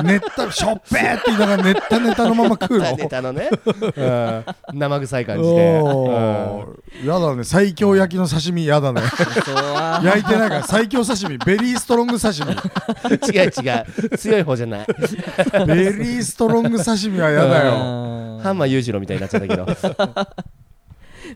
[0.03, 2.95] ネタしょっぺーって言いながらネタネタのまま食うの。
[2.95, 4.01] ネタのね、う
[4.75, 7.07] ん生臭い感じで、おー。
[7.07, 7.43] やだね。
[7.43, 9.01] 最強焼きの刺身やだね。
[10.03, 10.63] 焼いてないから。
[10.63, 11.37] 最強刺身。
[11.37, 12.51] ベリーストロング刺身。
[12.51, 12.57] うん
[13.35, 14.17] 違う違う。
[14.17, 14.87] 強い方じゃない。
[15.67, 17.73] ベリーストロング刺身はやだよ。
[17.73, 19.67] うんハンマー裕次郎みたいになっちゃったけど、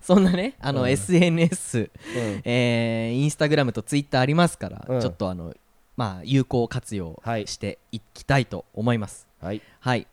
[0.08, 0.89] そんなねあの、うん。
[0.89, 2.41] SNS、うん。
[2.46, 5.02] えーインスタグラムとツイッターありますから、うん。
[5.02, 5.54] ちょっとあの
[5.98, 9.28] まあ有効活用はいしていきたいと思います。
[9.41, 9.62] はい。
[9.80, 10.06] はい。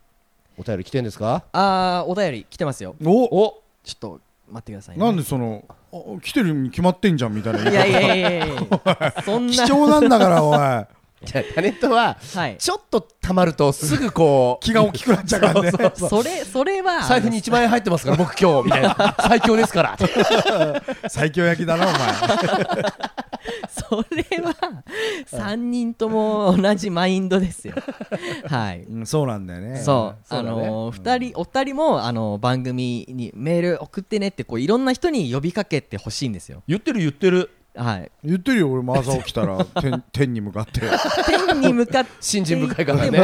[0.57, 1.43] お便り来てんですか？
[1.51, 2.95] あーお便り来てますよ。
[3.05, 3.61] おお。
[3.83, 5.03] ちょっと待ってくださいね。
[5.05, 9.13] なんでそのあ来てるに決まってんじゃんみたいない言いやいやいやいやいや。
[9.23, 9.53] そんな。
[9.53, 10.85] 貴重なんだからおい
[11.25, 12.57] じゃあタネットははい。
[12.57, 15.71] ちょっとたまるとすぐこう 気が大きくなっちゃうからね。
[15.95, 19.15] そ れそれは財布に1万円入ってますから僕今日みたいな。
[19.27, 19.97] 最強ですから。
[21.07, 21.99] 最強焼きだなお前。
[23.69, 24.55] それは
[25.31, 27.75] 3人とも同じマインドですよ。
[28.47, 28.83] はい。
[28.83, 29.77] うんそうなんだよね。
[29.81, 30.49] そう、そうだね。
[30.49, 36.63] あのー二人お二人もあの番組にメール送ってねってこういろんな人に呼びかけてほしいんですよ。
[36.67, 38.11] 言ってる言ってるはい。
[38.23, 39.63] 言ってるよ俺も朝起きたら。
[39.81, 40.81] 天天に向かって。
[41.25, 43.19] 天に向かって信心深いからね。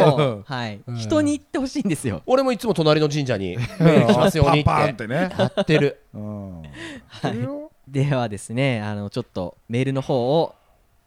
[0.46, 2.24] はい、人に言ってほしいんですよ。
[2.26, 5.30] 俺もいつも隣の神社にメール来ますようにっパンパンてってね。
[5.38, 6.02] やってる。
[6.14, 6.62] うん。
[6.62, 7.70] はい。
[7.88, 10.56] ではですね、あのちょっとメールの方を、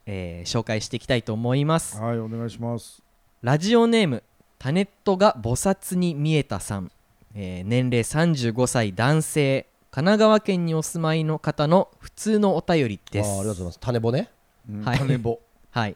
[0.05, 1.97] えー紹介していきたいと思います。
[1.99, 3.01] はいお願いします。
[3.41, 4.23] ラジオネーム
[4.59, 6.91] タネットが菩薩に見えたさん、
[7.35, 13.29] えー年齢35歳男性神奈川県にお住まいの方の普通のお便りです。
[13.29, 13.79] あーありがとうございます。
[13.79, 14.29] 種骨
[14.67, 14.97] うんはい。
[14.97, 15.95] 種棒 はい、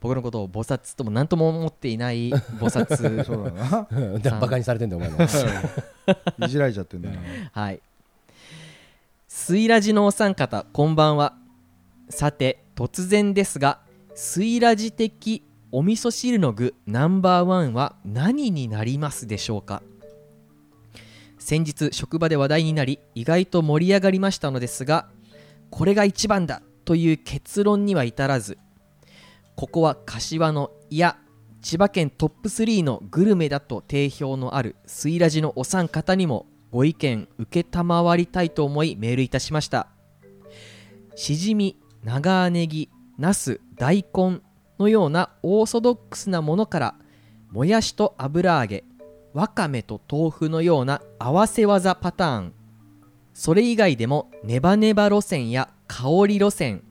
[0.00, 2.96] 僕のことを菩薩とも何とも思っていない菩薩。
[3.24, 4.38] そうだな。
[4.40, 7.16] バカにされてんだよお前もいじられちゃってんだよ。
[7.52, 7.80] はい。
[9.28, 11.36] スイラジのお三方こんばんは。
[12.08, 13.78] さて突然ですが
[14.16, 19.80] スイラジ的お味噌汁の具ナンバーワンは何になりますでしょうか？
[21.48, 25.08] 先日職場で話題になり意外と盛り上がりましたのですが
[25.70, 28.58] これが一番だという結論には至らず
[29.56, 31.16] ここは柏のいや
[31.62, 39.88] 千葉県トップ3のグルメだと定評のあるスイラジのお三方にもご意見承りたいと思いメールいたしました。
[41.16, 44.42] しじみ長ネギナス大根
[44.78, 46.94] のようなオーソドックスなものから
[47.50, 48.84] もやしと油揚げ
[49.38, 52.54] わかめと豆腐のような合わせ技パターン。
[53.34, 56.82] それ以外でもネバネバ路線や香り路線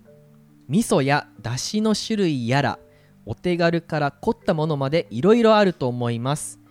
[0.69, 2.79] 味噌やだしの種類やら
[3.25, 6.61] お手軽から凝ったものまでいろいろあると思います。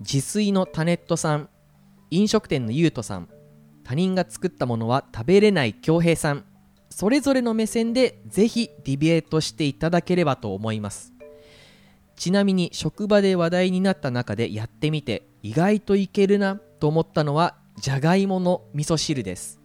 [0.00, 1.48] 自炊のタネットさん
[2.10, 3.30] 飲食店のゆうとさん
[3.84, 6.44] 他人が作ったものは食べれない恭平さん
[6.90, 11.15] それぞれの目線でぜひディベートしていただければと思います。
[12.16, 19.60] ちなみに職場で話題になった中でやってみて意外といけるなと思ったのはじゃがいもの味噌汁です。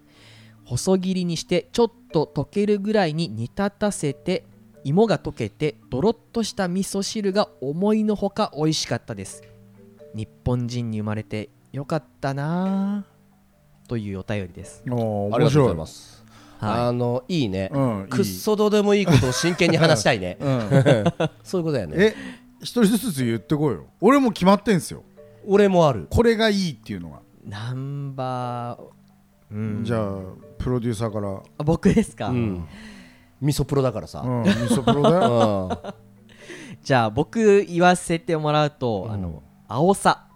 [0.66, 4.46] 細切りにしてちょっと溶けるぐらいに煮立たせて
[4.84, 9.44] 芋が溶けてドロッとした味噌汁が思いのほか美味しかったです。
[10.14, 16.18] 日本人に生まれてよかったなぁというお便りです、ありがとうござ白いいます。
[16.18, 16.21] は
[16.62, 17.72] あのいいね。
[18.10, 20.38] くっそどうでもいいことを真剣に話したいね。
[20.40, 20.70] うん。
[21.44, 21.96] そういうことだよね。
[21.98, 22.16] え
[22.60, 23.86] 一人ずつ言ってこいよ。
[24.00, 25.04] 俺も決まってんすよ。
[25.48, 26.08] 俺もある。
[26.10, 27.18] これがいいっていうのが。
[27.18, 30.20] い、ナンバー、うん、じゃあ
[30.60, 31.42] プロデューサーから。
[31.58, 32.68] あ僕ですか、うん。
[33.42, 34.20] 味噌プロだからさ。
[34.20, 35.94] うん味噌プロだうよん。
[36.84, 40.28] じゃあ僕言わせてもらうと、あの青さ。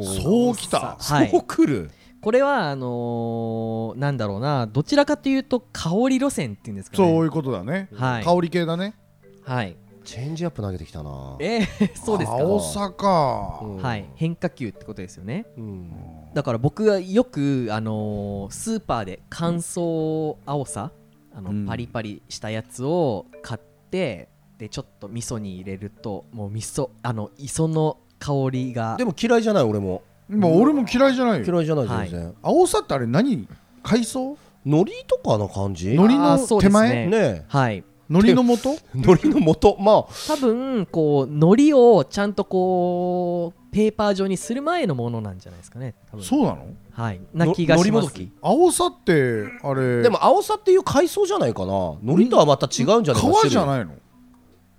[0.00, 0.96] そうきた。
[1.00, 1.30] はい。
[1.30, 1.90] そうくる
[2.24, 7.04] これはあのーなんだろうなどちらかというと香り路線っていうんですかね。
[7.06, 7.90] そういうことだね。
[7.94, 8.24] はい。
[8.24, 8.94] 香り系だね。
[9.42, 9.76] はい。
[10.04, 11.36] チェンジアップ投げてきたな。
[11.38, 12.38] えー、 そうですか。
[12.38, 13.76] 青さかうん。
[13.76, 14.08] はい。
[14.14, 15.44] 変化球ってことですよね。
[15.58, 15.92] うん。
[16.32, 20.92] だから僕はよく、あのースーパーで乾燥青さ
[21.36, 21.66] あの、うん。
[21.66, 23.60] パリパリしたやつを買っ
[23.90, 28.96] てでちょっと味噌に入れるともう味噌あの磯の香りが。
[28.96, 31.44] でも嫌いじゃない俺もまあ俺も嫌いじゃないよ。
[31.44, 32.08] 嫌いじゃないはい。
[32.10, 32.34] 全然。
[32.42, 33.46] 青さってあれ何
[33.82, 34.36] 海藻？
[34.66, 51.26] 海苔とかの感じ海苔の手前ねねはい海苔の元え海苔の元まあ多分こう海苔をちゃんとこうペーパー状にする前のものなんじゃないですかね多分そうなのはいな気がします青さってあれでも青さっていう海藻？
[51.26, 53.92] じゃないかな海苔とはまた違うんじゃないかい川じゃないの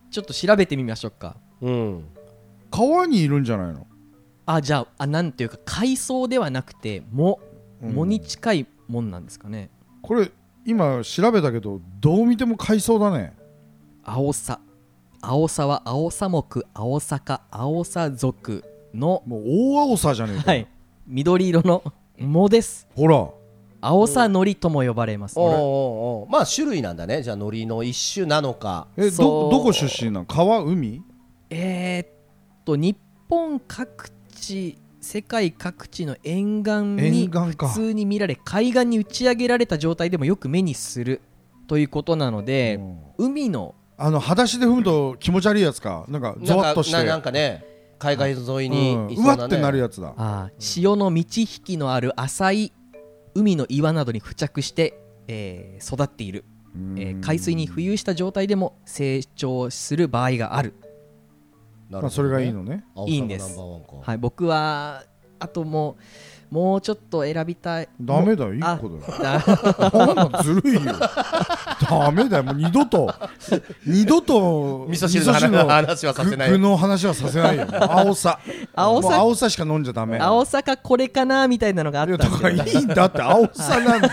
[0.10, 2.06] ちょっと調べてみましょうかうん
[2.72, 3.86] 川にいるんじゃないの
[4.46, 7.40] あじゃああなんていうか海藻ではなくて藻
[7.82, 7.94] うん。
[7.94, 9.70] 藻に近いもんなんですかね。
[10.02, 10.32] これ
[10.66, 13.36] 今調べたけどどう見ても海藻だね。
[14.04, 14.60] 青さ
[15.22, 20.68] 青沢青さ木青坂青さ族のもう大青さじゃねえか、はい。
[21.08, 21.84] 緑色の
[22.20, 22.88] 藻です。
[22.96, 23.30] ほら。
[23.82, 25.40] 青さのりとも呼ばれます。
[25.40, 25.56] おうおう
[26.22, 26.32] おう。
[26.32, 27.22] まあ種類なんだね。
[27.22, 28.88] じゃあ海苔の一種なのか。
[28.98, 29.52] えそう。
[29.52, 30.26] どどこ出身なの？
[30.26, 31.04] 川海？
[31.50, 32.08] えー、っ
[32.64, 32.98] と日
[33.30, 34.10] 本各
[34.46, 37.68] 地世界各地の沿岸に沿岸か。
[37.68, 41.22] 普通に見られ海岸に打ち上げられた状態でもよく目にする
[41.68, 42.80] ということなので、
[43.18, 46.06] 海のあの裸足で踏むと気持ち悪いやつか？
[46.10, 46.94] なんかゾワッとして。
[46.94, 47.66] なんかななんかね
[47.98, 48.72] 海岸沿いうん。
[48.72, 49.42] にいうそうなね。
[49.42, 50.52] わってなるやつだ。
[50.60, 52.74] 潮の満ち引きのある浅い
[53.34, 56.46] 海の岩などに付着して、えー育っている、
[56.98, 60.74] えー海水に浮遊した状態でも成長する場合がある、
[61.90, 62.02] ね。
[62.02, 62.84] まあそれがいいのね。
[62.96, 63.50] 青いいんです。
[63.50, 63.88] ナンバーワンか。
[64.02, 65.04] はい、僕は
[65.40, 66.02] あともう
[66.50, 67.90] もうちょっと選びたい。
[68.00, 70.16] ダメだよもう一個だよ。
[70.16, 70.82] なんずるいよ。
[71.90, 73.14] ダメだよもう二度と。
[73.86, 76.52] 二度と味噌汁の話はさせない。
[76.52, 77.68] 具の話はさせないよ。
[77.72, 78.40] 青さ。
[78.74, 79.16] 青さ。
[79.18, 84.12] 青さしか飲んじゃダメ青坂これかなみたいなのがあっいやだからいいんだって青さなんだよ。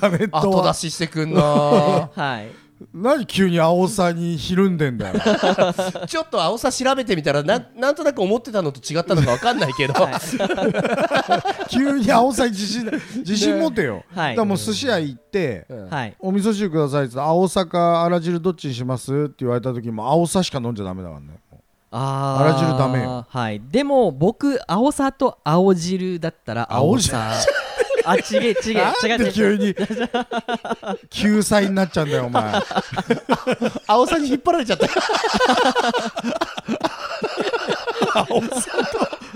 [0.00, 5.14] タネット後出はししてくんなはい何急に青さにひるんでんだよ。
[6.06, 9.94] ちょっと青さ調べてみたらなんなんとなく思ってたのと違ったのかわかんないけど、
[11.68, 14.36] 急に青さに自信自信持てよ、 はい。
[14.36, 15.88] だからもう寿司屋行って、うん。
[15.88, 16.16] はい。
[16.20, 21.40] お味噌汁くださいって言ったら青さかあら汁どっちにしますって言われた時も青さしか飲んじゃダメだからね。
[21.90, 22.42] あー。
[22.42, 23.26] あら汁ダメよ。
[23.26, 23.62] はい。
[23.70, 27.32] でも僕青さと青汁だったら青さ
[28.06, 28.54] あちげえ。
[28.54, 29.74] ちげえ違う違うで急に。
[31.10, 32.44] 救済になっちゃうんだよお前。
[33.86, 34.86] 青さに引っ張られちゃった。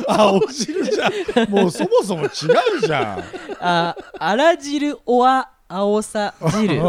[0.09, 1.09] 青汁じゃ
[1.45, 1.51] ん。
[1.51, 2.31] もうそもそも違う
[2.87, 3.25] じゃん。
[3.61, 6.81] ああら汁おわ青さ汁。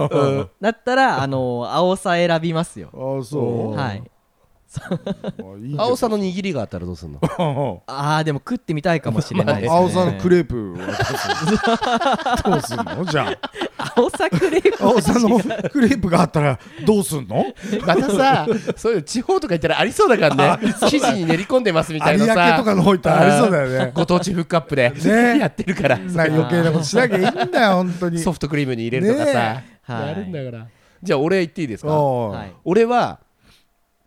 [0.62, 2.90] だったらあの青さ選びますよ。
[2.94, 3.76] あそう。
[3.76, 4.04] はい
[5.78, 7.20] 青さの握りがあったらどうすんの？
[7.88, 9.78] あーでも食ってみたいかもしれないですね。
[9.78, 13.06] 青さのクレープはどうすんの？
[13.06, 13.38] じゃ
[13.96, 14.84] 青さクレープ。
[14.84, 17.46] あ青さのクレープがあったらどうすんの？
[17.86, 20.74] またさそういう地方とか行ったらありそうだからね。
[20.80, 23.92] 生地に練り込んでますみたい有明なさとかの方行ったらありそうだよね。
[23.94, 25.40] ご当地フックアップでね。
[25.40, 25.96] やってるから。
[26.16, 28.20] 余計なことしなきゃいいんだよ本当に。
[28.20, 30.08] ソフトクリームに入れるとかさ、ねはい。
[30.10, 30.68] やるんだから。
[31.04, 31.90] じゃあ俺言っていいですか？
[31.90, 32.52] はい。
[32.64, 33.20] 俺は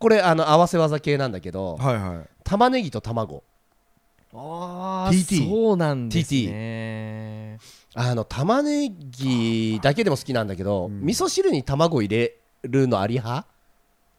[0.04, 2.28] これあの合わせ技系なんだけどはいはい。
[2.44, 3.42] 玉ねぎと卵。
[4.34, 7.58] あ TT そうなんですね。
[7.94, 11.00] あの玉ねぎだけでも好きなんだけど、うん。
[11.00, 13.46] 味噌汁に卵入れるのあり派？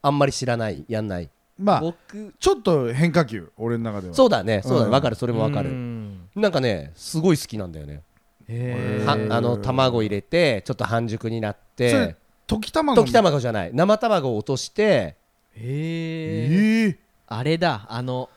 [0.01, 1.29] あんまり知らないやんない。
[1.59, 4.15] まあ僕ちょっと変化球俺の中では。
[4.15, 4.85] そうだねそうだね。
[4.87, 4.91] うん。
[4.91, 6.29] わかるそれもわかうるん。
[6.35, 8.01] なんかねすごい好きなんだよね。
[8.47, 9.05] へー。
[9.05, 12.15] はあの卵入れてちょっと半熟になっそれて
[12.47, 13.71] 溶き卵溶き卵じゃない。
[13.71, 15.23] 生卵を落として
[15.55, 18.29] へえええあれだあの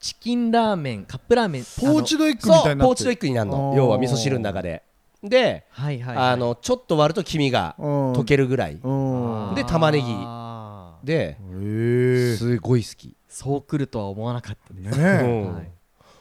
[0.00, 3.74] チキンラーメンカップラーメンポーチドエッグみたいになってポーチドエッグになるの。
[3.76, 4.82] 要は味噌汁の中で。
[5.22, 8.74] であのはいはい、はい、あのちょっと割ると黄身がうん溶けるぐらい。
[8.74, 9.54] うん。
[9.56, 10.06] で玉ねぎ。
[11.04, 13.16] でええすごい好き。
[13.28, 15.70] そう来るとは思わなかったです、うねんはい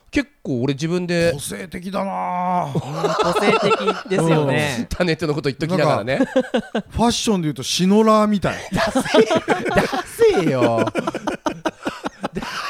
[0.10, 2.68] 結構俺自分で個性的だな。
[2.68, 4.88] ぁ個性的ですよね。
[4.90, 6.18] タネットのこと言っときながらね。
[6.18, 8.56] ファッションでいうとシノラーみたい。
[8.72, 10.86] ダセえよ。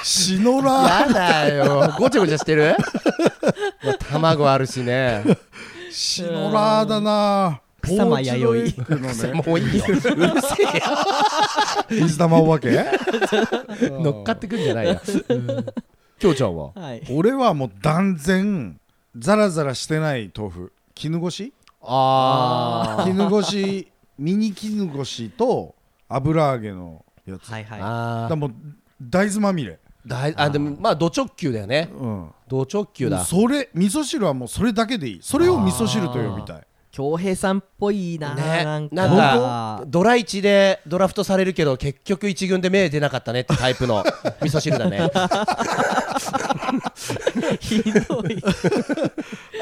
[0.03, 1.93] シノラやだよ。
[1.99, 2.75] ごちゃごちゃしてる？
[3.83, 5.23] まあ卵あるしね。
[5.25, 5.37] ー
[5.91, 7.61] シノラーだな。
[7.61, 8.95] ぁ草間彌生。
[8.95, 10.31] のねもういいようるせえよ
[11.89, 12.71] 水玉お化け？
[14.01, 14.99] 乗っかってくんじゃないよ
[16.19, 16.71] きょうちゃんは？
[16.73, 17.03] はい。
[17.11, 18.79] 俺はもう断然
[19.15, 20.73] ザラザラしてない豆腐。
[20.95, 21.53] 絹ごし？
[21.81, 25.75] あ絹ごしミニ絹ごしと
[26.09, 27.79] 油揚げのやつ、はいはい。
[27.81, 28.51] あだもう
[29.01, 31.89] 大豆まみれ、だいあでもまあド直球だよね。
[31.93, 33.23] うん、ド直球だ。
[33.23, 35.19] それ味噌汁はもうそれだけでいい。
[35.21, 36.66] それを味噌汁と呼びたい
[36.97, 38.63] 恭平さんっぽいな、ね。
[38.65, 38.95] なんか。
[38.95, 44.03] なんかドラ1でドラフトされるけど結局一軍で目出なかったねってタイプの
[44.41, 45.07] 味噌汁だね。
[47.59, 48.43] ひどい。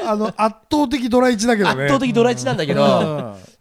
[0.08, 1.84] あの圧倒的ドラ1だけどね。
[1.84, 2.82] 圧倒的ドラ1なんだけど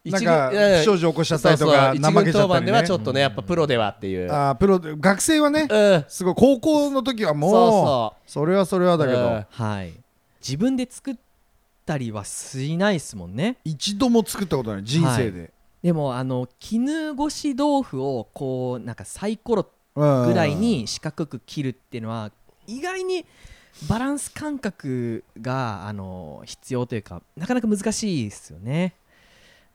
[0.05, 0.09] うん。
[0.09, 4.31] なんか一軍不祥事起こしちゃったりとかそうそう一軍怠けちゃ当番ではったりねちょっとねやっぱプロではっていう。
[4.31, 6.05] あープロで学生はねうん。
[6.07, 8.31] すごい高校の時はもうそう。
[8.31, 9.45] それはそれはだけど、うん。
[9.49, 9.91] はい。
[10.39, 11.15] 自分で作っ
[11.85, 13.57] たりはしないですもんね。
[13.63, 15.51] 一度も作ったことない人生で、
[15.83, 22.31] でもあの絹ごし豆腐をこうなんかサイコロうんぐらいに四角く切るっていうのは
[22.67, 23.25] 意外に
[23.89, 28.95] バランス感覚があの必要というかなかなか難しいですよね。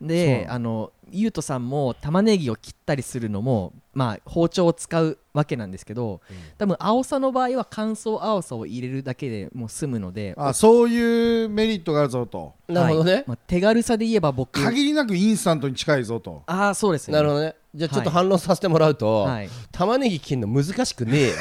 [0.00, 6.22] であのゆうとさんも玉ねぎを切ったりするのもまあ、包丁を使うわけなんですけど、
[6.56, 12.54] 多分青さの場合は乾燥青さを入れるだけでもう済むのであそういうメリットがあるぞと。
[12.66, 13.24] なるほどね、はい。
[13.26, 16.44] まあ、手軽さで言えば僕限りなくインスタントに近いぞと。
[16.46, 17.14] ああそうですね。
[17.14, 17.56] なるほどね。
[17.74, 19.50] じゃあちょっと反論させてもらうと、はい。
[19.70, 21.34] 玉ねぎ切るの難しくねえよ。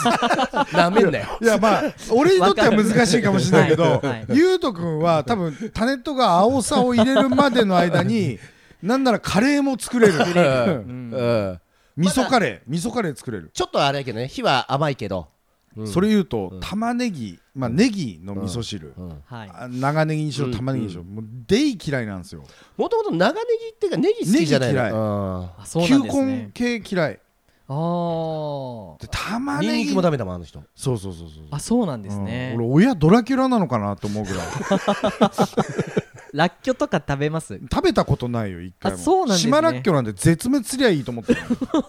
[0.72, 1.26] なめんなよ。
[1.38, 4.00] いやまあ俺にとっては難しいかもしれないけどはい。
[4.00, 4.26] はい。
[4.30, 8.38] ゆうとくんは多分タネットが青さを入れるまでの間に
[8.82, 10.14] なんならカレーも作れる。
[10.14, 11.10] うん。
[11.12, 11.22] う
[11.52, 11.60] ん
[12.00, 13.50] 味噌カレー味噌カレー作れる。
[13.52, 14.28] ちょっとあれやけどね。
[14.28, 15.28] 火は甘いけど、
[15.76, 15.86] うん。
[15.86, 18.94] それ言うと玉ねぎまあネギの味噌汁。
[18.96, 19.08] うん。
[19.24, 19.50] はい。
[19.52, 20.52] あ長ネギにしろうん。
[20.52, 22.42] 玉ねぎにしろもうデイ嫌いなんですよ。
[22.76, 25.50] もともと長ネギっていうかネギ好きじゃないの？
[25.76, 26.02] ネギ嫌い。
[26.02, 27.20] 球根系嫌い。
[27.68, 29.00] あー。
[29.00, 29.84] で玉ねぎ。
[29.84, 30.62] ニクもダメだもんあの人。
[30.74, 31.44] そうそうそうそう。
[31.50, 32.64] あそうなんですね、うん。
[32.72, 34.46] 俺親ドラキュラなのかなって思うぐらい
[36.32, 37.58] らっきょとか食べます？
[37.72, 38.98] 食べたことないよ一回も。
[38.98, 39.50] あそうなんですね。
[39.50, 41.40] 島らっきょなんて絶滅すりゃいいと思ってる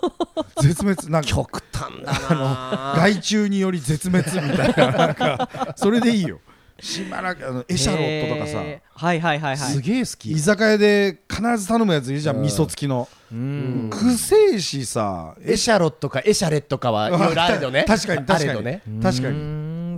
[0.61, 2.93] 絶滅なんか極端だな。
[2.97, 6.39] 害虫により絶滅みたいななんかそれでいいよ。
[6.83, 8.61] 島らっきょあのエシャロットとかさ。
[8.63, 9.05] へー。
[9.05, 9.71] はいはいはいはい。
[9.71, 10.31] すげえ好き。
[10.31, 12.41] 居酒屋で必ず頼むやついるじゃんうん。
[12.43, 13.07] 味噌付きの。
[13.31, 13.89] うん。
[13.91, 15.35] くせえしさ。
[15.45, 17.85] エシャロットかエシャレットかはいろいろあるよね。
[17.87, 18.49] 確かに確かに。
[18.49, 19.35] あれどね、確かに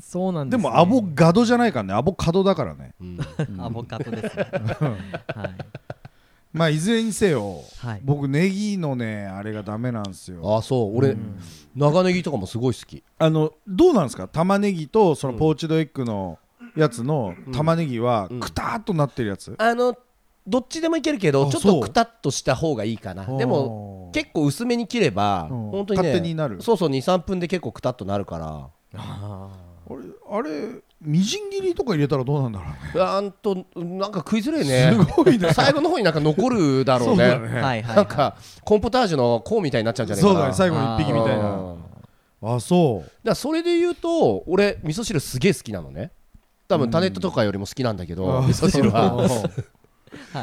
[0.04, 0.62] そうなんでね。
[0.64, 1.94] もアボガドじゃないからね。
[1.94, 2.94] アボカドだからね。
[3.02, 3.20] うん。
[3.60, 4.46] アボカドですね。
[4.54, 5.56] はい。
[6.52, 8.02] まあいずれにせよはい。
[8.04, 10.56] 僕ネギのねあれがダメなんですよ。
[10.56, 10.98] あそう。
[10.98, 11.16] 俺、
[11.76, 13.04] 長ネギとかもすごい好き。
[13.18, 14.28] あのどうなんですか？
[14.28, 16.38] 玉ねぎとそのポーチドエッグの
[16.76, 18.40] やつの玉ねぎはうん。
[18.40, 19.56] くたーっとなってるやつ？
[19.58, 19.98] あの
[20.46, 23.26] どっちでもいけるけどちょっとくたっとした方がいいかな。
[23.38, 23.68] でも
[24.06, 25.72] も結構薄めに切ればうん。
[25.72, 26.62] 本当にね勝手になる。
[26.62, 28.46] そうそう23分で結構くたっとなるから。
[28.48, 29.73] ああれ
[30.30, 30.50] あれ
[31.02, 33.04] みじん切りとか入れたらどうなんだろうね。
[33.04, 35.06] あんとなんか食いづれえね。
[35.06, 37.16] すごいね最後の方になんか残るだろうね。
[37.16, 37.48] そうだね。
[37.48, 37.96] ーはいはい。
[37.98, 40.30] なんかコーンポタージュのコーンみたいになっちゃうんじゃないか。
[40.30, 40.54] そうなだね。
[40.54, 41.50] 最後の一匹みたいな。
[41.50, 41.78] うん
[42.46, 43.00] あそう。
[43.00, 46.12] だからそれで言うと俺味噌汁すげえ好きなのね。
[46.68, 49.16] 多分タネットとかよりも好きなんだけど、あ味噌汁は。
[49.16, 49.26] は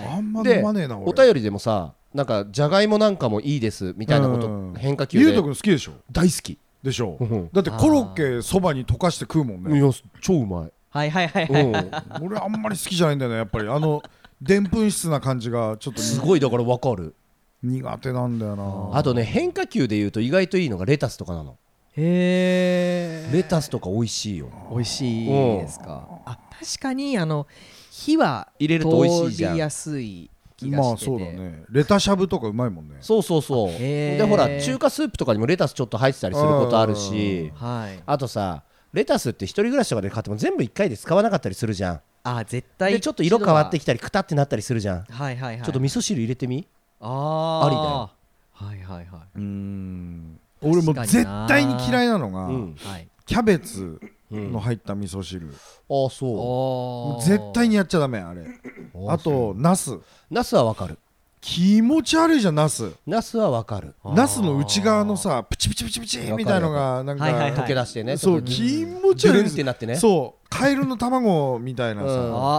[0.03, 0.07] い。
[0.07, 1.11] あんまで飲まねえな俺。
[1.11, 4.75] お便りでもさなんかじゃがいもなんかもいいですみたいなことうん。
[4.77, 5.25] 変化球で。
[5.27, 5.93] ゆうとくん好きでしょ？
[6.11, 7.25] 大好き、でしょう。
[7.25, 7.51] ん。
[7.53, 9.79] だってコロッケそばに溶かして食うもんね。
[9.79, 11.65] いや超うまい、はいはいはいはい。
[11.65, 11.91] うん。
[12.27, 13.69] 俺あんまり好きじゃないんだよねやっぱり。
[13.69, 14.03] あの
[14.41, 17.15] でんぷん質な感じがちょっとすごいだから分かる。
[17.63, 18.99] 苦手なんだよな。
[18.99, 21.59] あとね変化球で言うと意外といいのがレタスとかなの。
[21.97, 24.49] へえレタスとか美味しいよ。
[24.71, 26.09] 美味しいですか？
[26.25, 27.47] あ確かにあの
[27.91, 29.51] 火は入れると美味しいじゃん。
[29.51, 30.31] 通りやすい
[30.67, 31.11] 気がまあしてて。
[31.11, 31.65] そうだね。
[31.71, 32.97] レタしゃぶとかうまいもんね。
[33.01, 33.73] そうそうそう。
[33.73, 38.03] でほら中華スープとかにもレタスちょっと入ってたりすることあるしはい。
[38.07, 42.01] あとさレタスって一人暮らしとかで買っても全部1回で使わなかったりするじゃん。
[42.23, 45.03] あ絶対でちょっと色変わってききたりくたってなったりするじゃん。
[45.05, 45.63] はいはいはい。
[45.63, 46.67] ちょっと味噌汁入れてみ？
[47.01, 47.67] あー。
[47.67, 48.11] ありだよ。
[48.53, 50.39] はいはいはうーん。
[50.63, 52.77] 俺もう絶対に嫌いなのがうん。
[52.77, 53.09] いはい。
[53.25, 53.83] キャベツ。
[53.83, 54.01] うん
[54.31, 55.49] の入った味噌汁。
[55.49, 57.25] ああそおー。
[57.25, 58.43] 絶対にやっちゃダメあれ。
[58.43, 59.99] うあとナス。
[60.31, 60.99] ナスはわかる。
[61.41, 62.93] 気持ち悪いじゃんナス。
[63.07, 63.95] ナスはわかる。
[64.05, 67.53] ナスの内側のさプチプチプチプチみたいのがなんはいはいはい。
[67.53, 69.97] か溶け出してねそう気持ち悪いってなってね。
[69.97, 70.47] そう。
[70.51, 72.09] カエルの卵みたいなうん。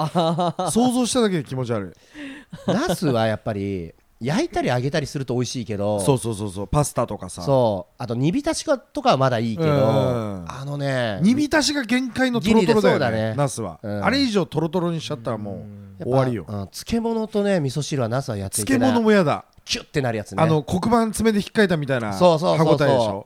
[0.10, 2.68] さ想像しただけで気持ち悪い。
[2.72, 6.68] ナスはやっぱり焼いたり揚げたりすると美味しいけどそうそうそうそう。
[6.68, 7.42] パスタとかさ。
[7.42, 7.94] そう。
[7.98, 10.46] あと煮浸しかとかはまだいいけどうん。
[10.48, 13.34] あのね煮浸しが限界のトロトロだよねギリでそうだね。
[13.36, 13.80] ナスは。
[13.82, 14.06] うん。
[14.06, 15.66] あれ以上トロトロにしちゃったらも
[16.00, 16.46] う終わりよ。
[16.48, 16.68] うん。
[16.68, 18.92] 漬物とね味噌汁はナスはやっていけ漬ない。
[18.94, 19.46] 物もやだ。
[19.66, 20.44] キュッてなるやつね。
[20.44, 22.90] あの黒板爪で引っかいたみたいな歯そうそうそうそう。
[22.90, 23.26] 応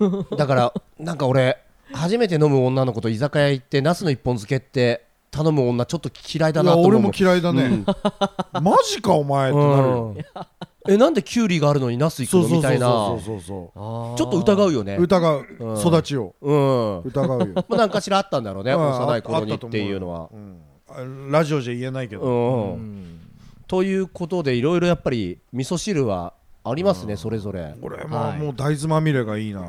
[0.00, 0.34] えでしょ？
[0.36, 1.58] だからなんか俺
[1.92, 5.04] 初めて飲む女の子と居酒屋行ってナスの一本漬けって
[5.34, 6.92] 頼む女ちょっと嫌いだいなと思う。
[6.92, 7.82] や俺も嫌いだね。
[8.62, 10.14] マジかお前ってなるよ。
[10.16, 10.92] うん。
[10.92, 12.56] えなんでキュウリがあるのにナス行くの？
[12.56, 12.86] みたいな。
[12.86, 14.96] そうそうそあーちょっと疑うよね。
[14.96, 15.46] う疑う。
[15.58, 15.80] うん。
[15.80, 16.36] 育ちを。
[16.40, 17.00] うん。
[17.00, 17.46] 疑うよ。
[17.68, 18.80] まあ何かしらあったんだろうねうん。
[18.80, 20.28] 幼い頃にっていうのは。
[20.32, 21.02] う。
[21.04, 21.30] ん。
[21.32, 22.22] ラジオじゃ言えないけど。
[22.22, 22.72] うん。
[22.74, 23.20] うん。
[23.66, 27.74] ということでいろいろやっぱり味噌汁はありますねそれぞれ。
[27.82, 28.38] 俺はい。
[28.38, 29.60] ももう大豆まみれがいいな。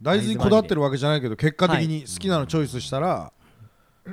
[0.00, 3.32] 大豆にこだわってるわけじゃないけど結果的に好きなのチョイスしたら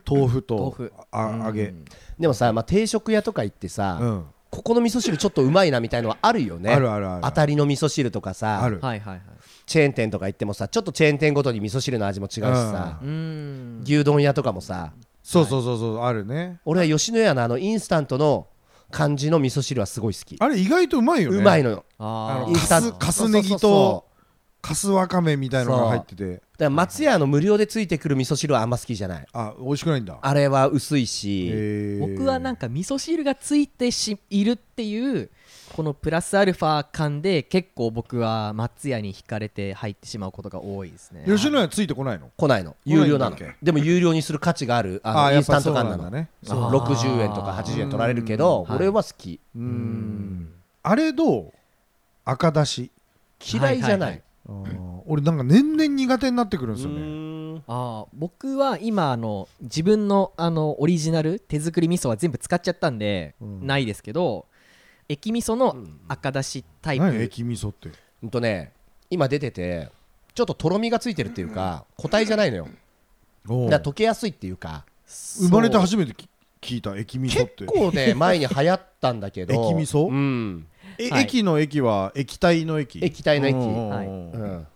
[0.10, 0.94] 豆腐豆と腐。
[1.12, 1.74] あ揚げ。
[2.20, 4.26] でもさまあ定食屋とか行ってさうん。
[4.52, 6.74] ここの味噌汁ちょっとうまいなみたいのはあるよね。
[6.74, 8.80] あるあるある当たりの味噌汁とかさある。
[8.82, 9.22] はいはいはい。
[9.66, 13.82] チェーン店とか行ってもさちょっとチェーン店ごとに味噌汁の味も違うしさうーん。
[13.84, 14.94] 牛丼屋とかもさ
[15.24, 16.60] そうそうそうそうあるね。
[16.66, 18.48] 俺は吉野家のあのインスタントの
[18.92, 20.38] 感じの味噌汁はすごい好き。
[20.40, 21.38] あれ意外とうまいよね。
[21.38, 21.84] うまいのよ。
[21.98, 22.94] あのインスタント。
[22.94, 24.06] かすかすネギとそうそうそ
[24.66, 26.42] かすわかめみたいのが入ってて。
[26.58, 29.28] だ松屋の無料でついてくる味噌汁はあんま好きじゃない。
[29.34, 30.18] あ美味しくないんだ。
[30.20, 35.30] あれは薄いし、僕はなんか味噌汁がついてしいるっていう
[35.76, 41.26] このプラスアルファ感で結構僕は松屋に惹かれて入ってしまうことが多いですね。
[41.28, 42.32] 吉野家ついてこないの？
[42.36, 42.76] 来ないの。
[42.86, 43.38] 有料なの。
[43.62, 45.02] でも有料にする価値がある。
[45.04, 46.30] あのあインスタントやっぱ缶なのね。
[46.42, 46.64] そう。
[46.64, 46.78] あー。
[46.80, 49.40] 60円とか80円取られるけどはい俺は好き。
[49.56, 50.50] うーん。
[50.82, 51.54] あれどう？
[52.24, 52.90] 赤だし。
[53.46, 57.62] 嫌いじゃない,、はいあー俺なんか年々苦手になってくるんですよね。
[57.68, 63.66] あー僕は今あの自分のあのオリジナル手作り味噌は全部使っちゃったんで、うん。
[63.66, 64.46] ないですけど
[65.10, 65.76] 駅味噌の
[66.08, 67.90] 赤だしタイプ、何駅味噌って。
[68.22, 68.74] ほんとね
[69.10, 69.90] 今出てて
[70.34, 72.68] ちょっととろみがついてるっていうか固体じゃないのよ。
[73.48, 74.86] だから溶けやすいっていうか。
[75.06, 76.28] 生まれて初めてき
[76.62, 77.66] 聞いた駅味噌って。
[77.66, 79.54] 結構ね前に流行ったんだけど。
[79.70, 80.10] 駅味噌？
[80.10, 80.68] うん
[80.98, 81.24] えはい。
[81.24, 83.00] 駅の駅は液体の駅？
[83.04, 83.62] 液体の液は
[84.04, 84.42] いうんうんうん。
[84.42, 84.68] うん。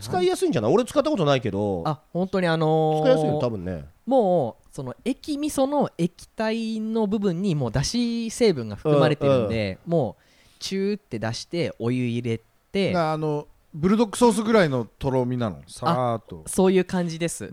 [0.00, 0.72] 使いやすいんじゃない？
[0.72, 1.82] 俺使ったことないけど。
[1.86, 3.84] あ本当にあのー使いやすいよ多分ね。
[4.06, 10.22] もうその液味噌の液体の部分にもうだし成分が含まれてるんで、もう
[10.60, 12.40] チューって出してお湯入れ
[12.72, 12.92] て。
[12.92, 15.60] なあのブルドックソースぐらいのとろみなの？
[15.66, 16.44] さーっと。
[16.46, 17.48] そういう感じです、う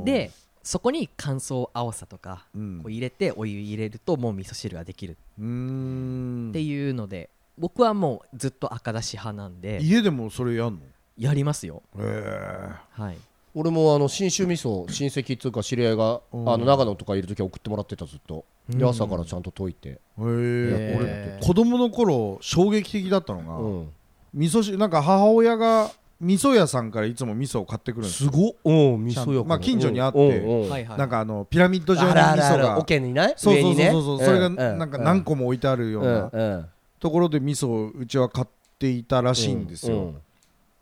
[0.00, 0.04] ん。
[0.04, 0.30] で
[0.62, 2.80] そこに乾燥青さとかうん。
[2.82, 5.16] こう入れてお湯入れるともう味噌汁ができる。
[5.38, 6.50] うーん。
[6.50, 9.80] っていうので、僕はもうずっと赤だし派なんで。
[9.82, 10.80] 家でもそれやんの？
[11.18, 11.82] やりますよ。
[11.98, 13.18] へえはい。
[13.54, 16.48] 俺もあの信州味噌親戚っていうか知り合いがうん。
[16.48, 18.44] あの長野とかいる時は送ってもらってたずっと。
[18.68, 18.88] でうん。
[18.88, 19.88] 朝からちゃんと溶いて。
[19.88, 23.92] へえ子供の頃衝撃的だったのが、うん。
[24.34, 25.90] 味噌汁なんか母親が
[26.22, 28.30] 味噌屋さんからいつも味噌を買ってくるんですよ。
[28.30, 28.52] すごっ。
[28.64, 32.78] うん味噌よまあ近所にあってなんかあのピラミッド状のあ味噌が。
[32.78, 34.56] 桶にねそうそうそうそうそれがうん。
[34.56, 36.66] なんか何個も置いてあるよううんなうん。
[37.00, 38.46] ところで味噌をうちは買っ
[38.78, 40.16] ていたらしいんですよ、うん。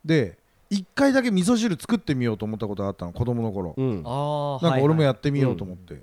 [0.05, 0.37] で
[0.69, 3.75] 一回だけ味噌汁作ってみようと思ったことがあったの子供の頃。
[3.77, 4.03] なん
[4.75, 6.03] か俺もはいやってみようと思って、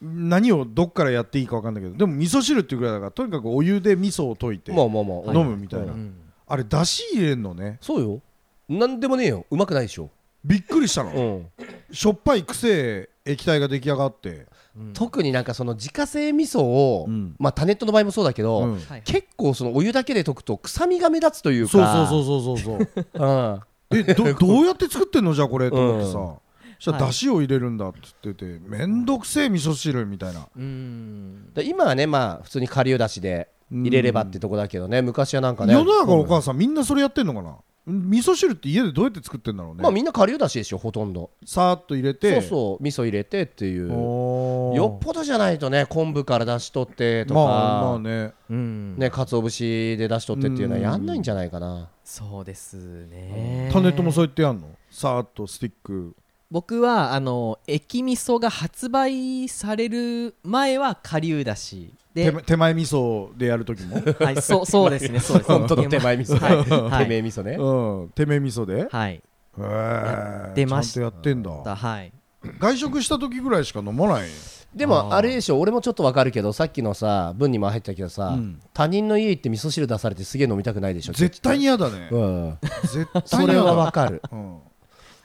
[0.00, 5.34] 何をどっからやっていいか分かんないけどでも味噌汁っていうぐらいだからとにかくお湯で味噌を溶いてまあまあまあ。
[5.34, 6.14] 飲むみたいな、うん。
[6.46, 7.78] あれだし入れんのね。
[7.80, 8.20] そうよ
[8.68, 9.46] なんでもねえよ。
[9.50, 10.10] うまくないでしょ。
[10.44, 11.46] びっくりしたの、うん。
[11.92, 14.46] しょっぱいくせえ液体が出来上がって、
[14.76, 14.92] うん。
[14.92, 17.34] 特になんかその自家製味噌をうん。
[17.38, 18.80] まあタネットの場合もそうだけどうん。
[19.04, 21.70] 結構そのお湯だけで溶くと臭みが目立つというか。
[21.70, 23.26] そうそうそうそうそうそう。
[23.26, 23.98] うん。
[23.98, 26.34] えどどうやって作ってんのじゃあこれと思ってさ、うん
[26.78, 30.46] そしたらだしを入れるんだって言っててめんどくせえ味噌汁みたいな。
[30.54, 31.54] うん。
[31.54, 35.00] で今はねまあ普通に顆粒だしで入れればってとこだけどね。
[35.00, 35.72] 昔はなんかね。
[35.72, 36.28] 世の中のおうん。
[36.28, 37.56] 母さんみんなそれやってんのかな
[37.86, 41.30] 味噌汁って家でどうやって作ってんだろうね、まあみんな顆粒だしでしょほとんど。
[41.44, 42.40] さーっと入れて。
[42.40, 43.88] そうそう味噌入れてっていう。
[43.88, 48.32] よっぽどじゃないとね昆布から出し取ってとか、まあまあね。
[48.50, 48.98] うん。
[48.98, 51.88] ね鰹節で出し取ってっていうのはやんないんじゃないかな。
[52.02, 52.76] そうです
[53.06, 53.70] ね。
[53.72, 54.68] タネットもそうやってやんの？
[54.90, 56.16] さーっとスティック
[56.50, 61.92] 僕はあの駅味噌が発売される前は顆粒だし。
[62.14, 64.00] で手前手前味噌でやる時も？
[64.20, 65.50] はいそうそうですねそうです。
[65.52, 66.70] 本当の手前味噌はい。
[66.70, 67.04] ねはい。
[67.04, 67.52] 手前味噌ね。
[67.58, 68.08] うん。
[68.10, 68.80] 手前味噌で？
[68.80, 69.22] へはい
[69.58, 71.00] え出ました。
[71.00, 71.50] ちゃんとやってんだ。
[71.64, 72.12] だはい。
[72.58, 74.28] 外食した時ぐらいしか飲まない？
[74.74, 78.60] でもあれでしょ俺もちょっとわかるけどさっきのさ文にも入ったけどさ、うん。
[78.72, 82.08] 他人の家行って味噌汁出されてすげえ飲みたくないでしょ絶対に嫌だね。
[82.10, 82.58] うん。
[82.82, 84.22] 絶対それに嫌だはわかる。
[84.30, 84.58] うん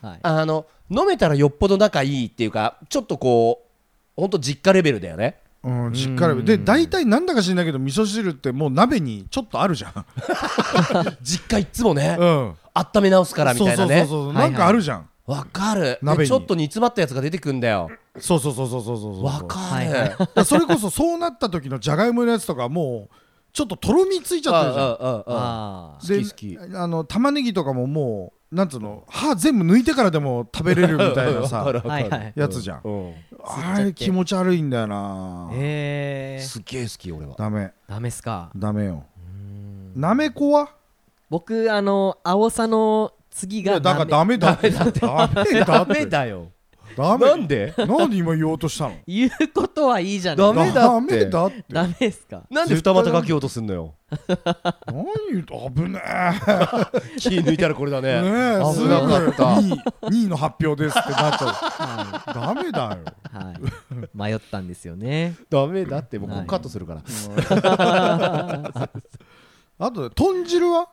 [0.01, 0.19] はい。
[0.21, 3.63] あの飲めたらよっぽど仲いいっていうかちょっとこ
[4.17, 5.39] うほんと実家レベルだよね。
[5.63, 10.05] うん、しっかりで大体なんだか知らないけど味噌汁ってもう鍋にちょっとあるじゃん、
[11.21, 13.99] 実家いっつもね、うん、温め直すからみたいなね。
[13.99, 15.99] そうそうそうそうなんかあるじゃん、わかる。
[16.01, 17.89] 鍋ちょっと煮詰まったやつが出てくんだよ。
[18.17, 20.45] そうそうそうそうそうそうそうわかる、はいはい。
[20.45, 23.15] それこそそうなった時のじゃがいものやつとかもう
[23.53, 24.85] ちょっととろみついちゃってるじゃん。
[24.85, 26.57] あああああ好き好き。
[26.71, 32.33] であの玉ねぎとかももうなんつうの歯全部抜いてからでも食べれるみたいなさ はいはい。
[32.35, 33.13] やつじゃん、うん。
[33.45, 35.49] あれ気持ち悪いんだよな。
[35.53, 37.35] へえすっげえ好き俺は。
[37.37, 37.71] ダメ。
[37.87, 38.51] ダメっすか。
[38.55, 39.05] ダメよ。
[39.95, 40.69] なめこは？
[41.29, 44.69] 僕あの青さの次がいやだからダメだって。
[44.69, 45.63] ダメだって。
[45.63, 46.51] ダメだよ
[46.95, 47.25] ダメ。
[47.27, 47.73] なんで？
[47.77, 48.95] なんで今言おうとしたの？
[49.07, 50.53] 言うことはいいじゃない。
[50.55, 51.25] ダメだって。
[51.25, 51.65] ダメだって。
[51.69, 52.43] ダメっすか？
[52.49, 53.95] なんで二股かけようとすんのよ？
[54.87, 55.43] 何言う？
[55.45, 55.99] と危ね
[57.17, 58.21] 気抜いたらこれだえね。
[58.21, 58.29] ね
[58.61, 59.43] えすぐ危なかった。
[59.55, 62.33] 2位2位の発表ですってなっちゃう。
[62.33, 62.87] ダメだよ。
[63.31, 64.09] はい。
[64.13, 65.35] 迷ったんですよね。
[65.49, 66.45] ダメだってもうこはい。
[66.45, 67.01] こカットするから。
[67.01, 68.89] 好
[69.79, 70.87] あと豚汁は？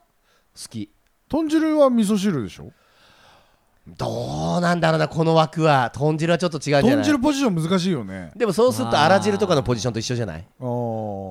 [0.70, 0.90] き。
[1.28, 2.72] 豚汁は味噌汁でしょ？
[3.97, 5.91] どうなんだろうなこの枠は。
[5.95, 6.93] 豚汁はちょっと違うんじゃない？
[6.97, 8.32] 豚汁ポジション難しいよね。
[8.36, 9.09] でもそうするとあ。
[9.09, 10.47] ら汁とかのポジションと一緒じゃない？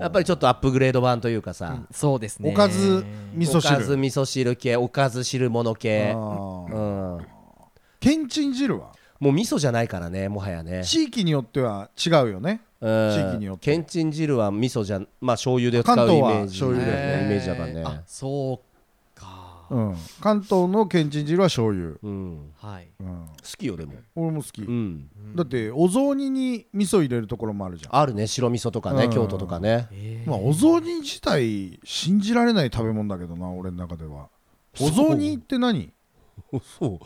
[0.01, 2.49] やっぱりちょっとアップグレード版というかさ、そうですね。
[2.51, 6.13] おかず味噌おかず汁味噌汁系おかず汁物系。
[6.13, 7.25] あうーん。
[7.99, 8.91] けんちん汁は？
[9.19, 10.83] もう味噌じゃないからねもはやね。
[10.83, 12.61] 地域によっては違うよね。
[12.79, 13.11] うん。
[13.11, 13.71] 地域によって。
[13.71, 17.25] けんちん汁は味噌じゃまあ醤油で使う関東はイメージ醤油だよね。
[17.25, 17.83] イメージだからね。
[17.83, 18.63] あそうか
[19.69, 19.95] うん。
[20.21, 21.95] 関東のけんちん汁は醤油。
[22.01, 22.51] うん。
[22.57, 22.87] はい。
[22.99, 23.25] うん。
[23.27, 23.93] 好きよでも。
[24.15, 24.61] 俺も好き。
[24.61, 25.09] うん。
[25.35, 27.95] だってお雑煮に味噌入れるところもあるじゃん。
[27.95, 29.11] あるね白味噌とかねうん。
[29.11, 29.87] 京都とかね。
[29.91, 30.29] えー。
[30.29, 34.29] まあお雑煮自体信じられない食べ物だけどな俺の中では。
[34.79, 35.91] お雑煮って何？
[36.79, 36.89] そう。
[36.89, 36.99] も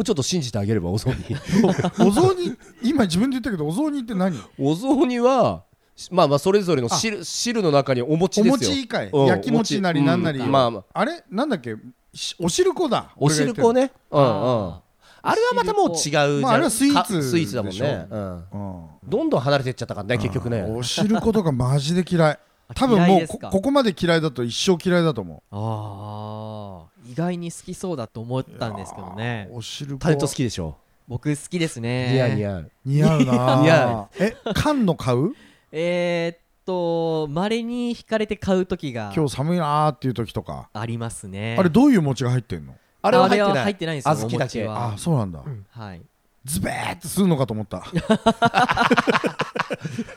[0.00, 1.36] うちょっと信じてあげればお雑煮。
[2.06, 4.36] お雑煮今自分で言ったけどお雑煮って何？
[4.58, 5.64] お雑煮は
[6.12, 8.70] まあまあそれぞれの汁汁の中にお餅おですよ。
[8.70, 9.10] 餅以外。
[9.12, 10.50] うん焼き餅なりなんなり、うん。
[10.50, 11.00] まあまあ。
[11.00, 11.24] あれ？
[11.28, 11.76] なんだっけ？
[12.14, 13.10] しお汁粉だ。
[13.16, 13.90] お汁粉ね。
[14.10, 14.28] うんうん。
[14.70, 14.82] あ
[15.20, 16.40] あれはまたもう違うじゃん。
[16.40, 18.06] まああれはスイーツかスイーツだもんね。
[18.10, 18.86] うん。
[19.08, 20.62] どんどん離れていっちゃったからね結局ね。
[20.62, 22.38] お汁粉とかマジで嫌い。
[22.74, 27.12] 多分もうこここまで嫌いだと一生嫌いだと思あー。
[27.12, 29.48] 意外に好きそうだと思ったんですけどね。
[29.50, 29.98] うお汁粉。
[29.98, 30.76] タレント好きでしょ？
[31.08, 32.12] 僕好きですね。
[32.12, 32.70] 似合う似合う。
[32.84, 35.32] 似合うな 似合え缶の買う？
[35.72, 36.38] えー、っ
[36.68, 40.68] とまれに惹かれて買う時が今日寒いなーっていう時とか。
[40.74, 41.56] ありますね。
[41.58, 42.74] あれどういう餅が入ってんの？
[43.00, 43.62] あれは入ってない。
[43.62, 44.68] 入ってないんですよ小豆だけ。
[44.68, 45.42] あそうなんだ。
[45.70, 46.02] はい。
[46.44, 47.82] ズベーってするのかと思った。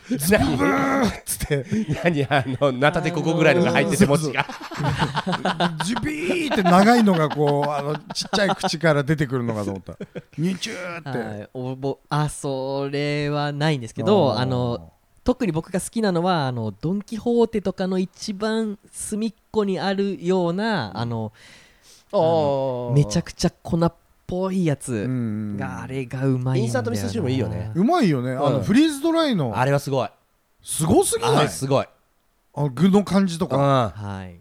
[0.10, 1.66] ズブーっつって
[2.04, 4.46] 何あのナタでここぐらいのが入ってて餅が。
[5.86, 9.94] ジュビーって長いのがこうあのちっちゃい口から出てくるのかと思った。
[10.38, 14.92] ニュチューって、はい、おぼあそれはないんですけどあの
[15.24, 21.32] 特に僕が好きなのはあのドン・キホーテとかの一番隅っこにあるようなあの
[22.96, 23.94] めちゃくくちゃ粉っ
[24.26, 27.72] ぽいやうつんがあれがうまいインスタント味噌汁もいいよね。
[27.76, 28.64] うまいよね、あのうん。
[28.64, 29.54] フリーズドライの。
[29.56, 30.10] あれはすごい。
[30.64, 31.44] すごすぎあない？
[31.44, 31.86] れすごい。
[32.54, 33.58] あの具の感じとか。
[33.58, 34.40] あはい。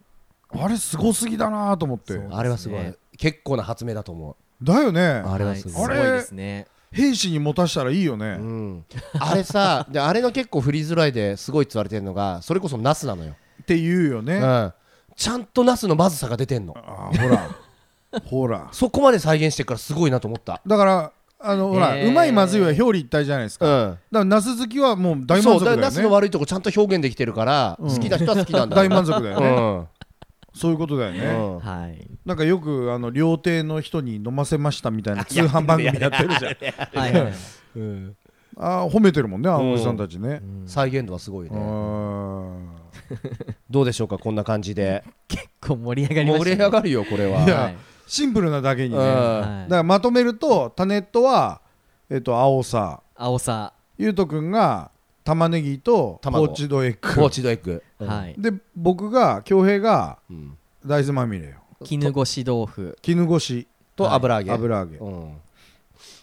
[0.52, 2.20] あれすごすぎだなと思って。
[2.30, 2.80] あれはすごい。
[2.80, 5.02] ね結構な発明だと思だよね。
[5.02, 5.88] あれはすごい。
[5.88, 8.84] はいすごいですね兵士に持たしたらいいよね、ううん。
[9.18, 13.34] あれさであれの結構フリーズドライですごいって言われてるのがそれこそナスなのよ。
[13.62, 14.72] って言うよね、うん。
[15.14, 16.74] ちゃんとナスのまずさが出てんの。
[16.76, 17.50] あほら。
[18.24, 18.68] ほら。
[18.72, 20.60] そこまで再現してるからすごいなと思った。
[20.66, 22.04] だからあのほら、え。
[22.04, 25.82] ーうまいまずいは表裏一体じゃないですか、だかうんらナス好きはもう大そう満足だよね。
[25.82, 27.88] だからナスの悪いとこちゃんと表現できてるからうん。
[27.88, 29.86] 好きな人は好きなんだ大満足だよね、うん
[30.54, 31.60] そういうことだよね、うん。
[31.60, 32.06] はい。
[32.24, 36.98] なんかよくあの料亭の人に飲ませましたみたいな 通販番組やってるじゃん。
[36.98, 37.32] はいはい
[37.76, 38.16] うん。
[38.56, 42.68] あー褒めてるもんねあのおじさんたちね、再現度はすごいうねん。
[43.70, 45.04] どうでしょうかこんな感じで。
[45.28, 46.56] 結構盛り上がりましたね。
[46.56, 47.42] 盛り上がるよこれは。
[47.44, 47.76] いやはい。
[48.06, 49.04] シンプルなだけにね、うん。
[49.04, 51.60] だはいからまとめるとタネットは
[52.10, 53.02] えっと青さ。
[53.14, 53.72] 青さ。
[53.96, 54.90] ゆうとくんが
[55.24, 57.82] 玉ねぎとポ卵ーチドエッポーグチドエッグ。
[57.98, 58.34] はい。
[58.38, 60.56] で僕が恭平がうん。
[60.84, 61.56] 大豆まみれよ。
[61.84, 62.98] 絹ごし豆腐。
[63.02, 63.66] 絹ごし
[63.96, 64.50] と油揚げ。
[64.52, 65.34] 油揚げ、うん。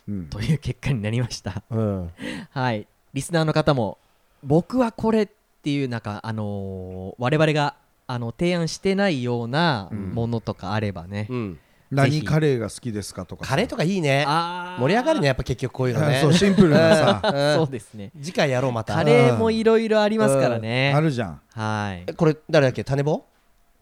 [0.07, 0.27] うん。
[0.29, 1.61] という結果になりました。
[1.69, 2.11] うん。
[2.51, 2.87] はい。
[3.13, 3.97] リスナーの方も
[4.43, 5.27] 僕はこれっ
[5.61, 7.75] ていうなんかあのー我々が
[8.07, 10.09] あの提案してないようなうん。
[10.13, 11.59] ものとかあればね、うん
[11.89, 13.49] 何カレーが好きですかとかさ。
[13.49, 14.25] カレーとかいいね。
[14.25, 16.17] 盛り上がるねやっぱ結局こういうのね。
[16.17, 17.21] あそうシンプルなさ。
[17.23, 17.55] うん。
[17.55, 18.11] そうですね。
[18.21, 18.93] 次回やろうまた。
[18.93, 20.93] カレーもいろいろありますからね。
[20.93, 21.41] あるじゃん。
[21.53, 22.03] はい。
[22.07, 22.83] えこれ誰だっけ？
[22.83, 23.23] 種棒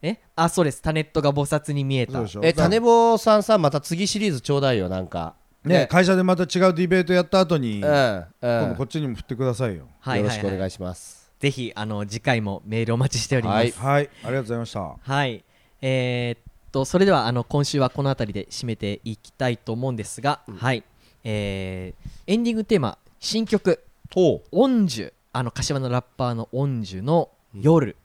[0.02, 0.18] え？
[0.36, 0.80] あそうです。
[0.80, 2.12] タネットが菩薩に見えた。
[2.12, 2.40] そうでしょ。
[2.44, 5.34] え種棒さんさまた次シリーズちょうだいよなんか。
[5.64, 9.88] ね会社でまた違うディベートやった後に、うんこっちにも振ってくださいよ。
[9.98, 10.36] はいはいはい。
[10.38, 11.32] よろしくお願いします。
[11.40, 13.78] ぜひあの次回もメールお待ちしております。
[13.80, 13.94] はい。
[13.94, 14.10] はい。
[14.24, 14.96] ありがとうございました。
[15.00, 15.44] はい、
[15.82, 16.45] えーっ
[16.76, 20.84] とそれではあの今週はこの辺りで締めていきたいと思うんですが、はい、
[21.24, 23.82] えーエンディングテーマ新曲。
[24.14, 27.96] おう「オンジュ」あの柏のラッパーのオンジュの「夜。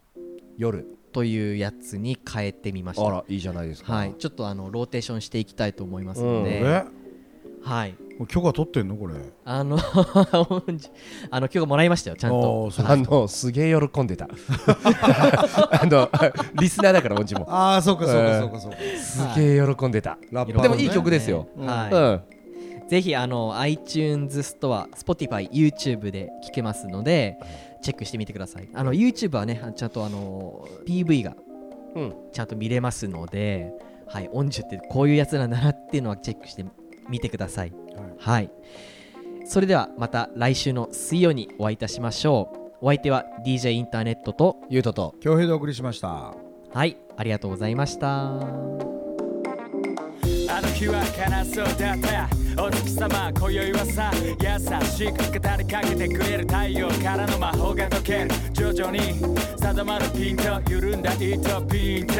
[0.57, 3.05] 夜」というやつに変えてみました。
[3.05, 3.93] あらいいじゃないですか。
[3.93, 6.91] はい、ちょっとあのローテーションしていきたいと思いますのうん。
[7.61, 7.95] はい、
[8.27, 9.15] 許可取ってんのこれ。
[9.45, 9.77] あの
[11.31, 12.69] あの今日もらいましたよちゃんと。
[12.85, 14.27] あのすげえ喜んでた。
[15.71, 16.09] あの
[16.59, 17.45] リスナーだからおんちも。
[17.49, 18.77] ああそうかそうえーかそうかそうか。
[18.97, 20.17] すげえ喜んでた。
[20.31, 20.63] ラッパーのね。
[20.63, 21.47] でもいい曲ですよ。
[21.57, 22.89] はい、うん。
[22.89, 27.37] ぜひあの iTunes ストア、Spotify、YouTube で聴けますので、
[27.81, 28.69] チェックしてみてください。
[28.73, 31.35] あの YouTube はね、ちゃんとあの PV が
[31.95, 32.13] うん。
[32.31, 33.73] ちゃんと見れますので、
[34.07, 36.65] はい、オンジュってこういうやつなんだなっていうのはチェックして
[37.11, 37.73] みてください。
[38.17, 38.49] はい。
[39.45, 42.85] それではまた来週の水曜にお会いいたしましょう。
[42.85, 46.33] お相手は DJ インターネットと、ゆうとと恭平でお送りしました
[46.73, 48.39] はい、ありがとうございました。
[50.49, 54.27] あの日は悲しそうだったお月様今宵はさ優
[54.85, 58.99] しく語りかけてくれる太陽からの魔法が解ける徐々に
[59.57, 62.13] 定まるピンと緩んだ糸ピンと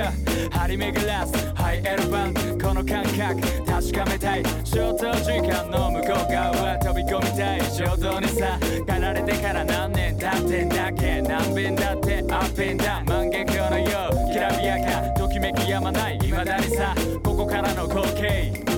[0.52, 8.58] 張り巡らすハイエルバンこの感覚確かめたい消灯時間の向こう側飛び込みたい衝動にさ
[8.88, 18.71] やられてから何年経ってんだっけ何遍だってアップンダン万華鏡のようきらびやかときめきやまない未だにさここからの光景。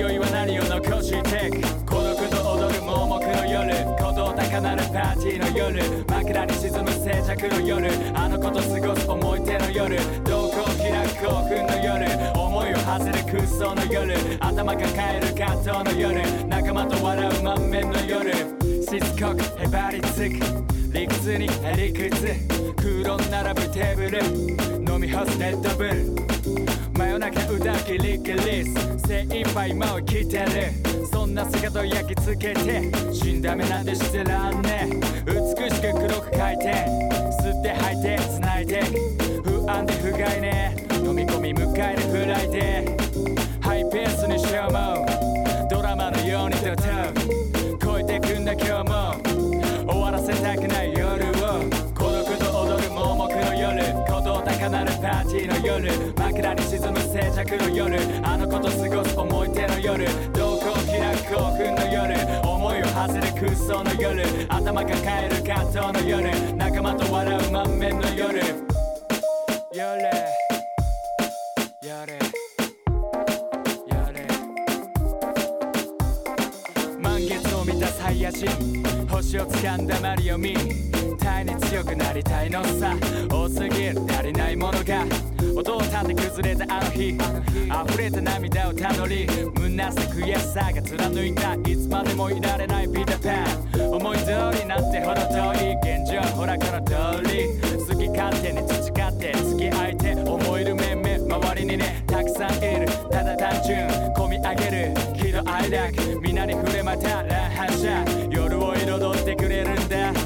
[0.00, 3.68] 宵は何を残していく孤独と踊る盲目の夜
[4.00, 20.40] 鼓動高鳴るパーティーの夜枕に沈む静寂の夜あの子と過ごす思い出の夜瞳孔開く興奮の夜思いを馳せる空想の夜頭抱える葛藤の夜仲間と笑う満面の夜しつこくへばりつく。
[20.92, 22.26] 理屈にへりくつ。
[22.76, 24.92] 空論並ぶテーブル。
[24.92, 26.29] 飲み干すレッドブル。
[27.00, 28.98] 真夜中歌うキリキリス。
[29.08, 30.46] 精一杯今を来てる。
[31.10, 32.90] そんな姿を焼き付けて。
[33.10, 35.00] 死んだ目なんてしてらんね。
[35.24, 36.84] 美しく黒く書いて。
[37.42, 38.18] 吸って吐いて。
[38.18, 38.82] 繋いで。
[39.42, 40.76] 不安で不甲斐ね。
[41.02, 42.96] 飲み込み迎えるフライで
[43.62, 46.82] ハイペースに消耗ドラマのようにとと
[47.82, 49.16] 超えてくんだ今日も。
[49.90, 51.64] 終わらせたくない夜を。
[51.94, 53.82] 孤独と踊る盲目の夜。
[54.04, 56.09] 鼓動高鳴るパーティーの夜。
[56.50, 57.98] 枕に沈む静寂の夜。
[58.24, 60.06] あの子と過ごす思い出の夜。
[60.32, 62.16] 瞳孔開く興奮の夜。
[62.42, 64.24] 思いを馳せる空想の夜。
[64.48, 66.56] 頭抱える葛藤の夜。
[66.56, 68.40] 仲間と笑う満面の夜。
[69.72, 70.02] 夜。
[71.82, 72.18] 夜。
[72.18, 72.18] 夜。
[77.00, 78.48] 満月を見たサイヤ人。
[79.08, 80.56] 星を掴んだマリオミ
[81.20, 82.96] タイに強くなりたいのさ。
[88.00, 94.24] れた涙をたどり虚し悔しさが貫いたいつまでもいられないピーターパン思い通
[94.58, 110.19] りなんてほど遠い現状ほらこの通り好き勝手に培って付き合いて思える面々周りにねたくさんいるただ単純込み上げる喜怒哀楽皆に触れまた乱反射夜を彩ってくれるんだ。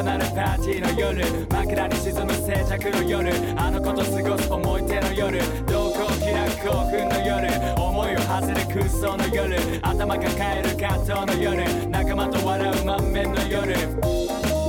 [0.00, 14.59] 高鳴るパーティーの夜枕に沈む静寂の夜あの子と過ごす思い出の夜瞳孔開く興奮の夜思いを馳せる空想の夜頭抱える葛藤の夜仲間と笑う満面の夜。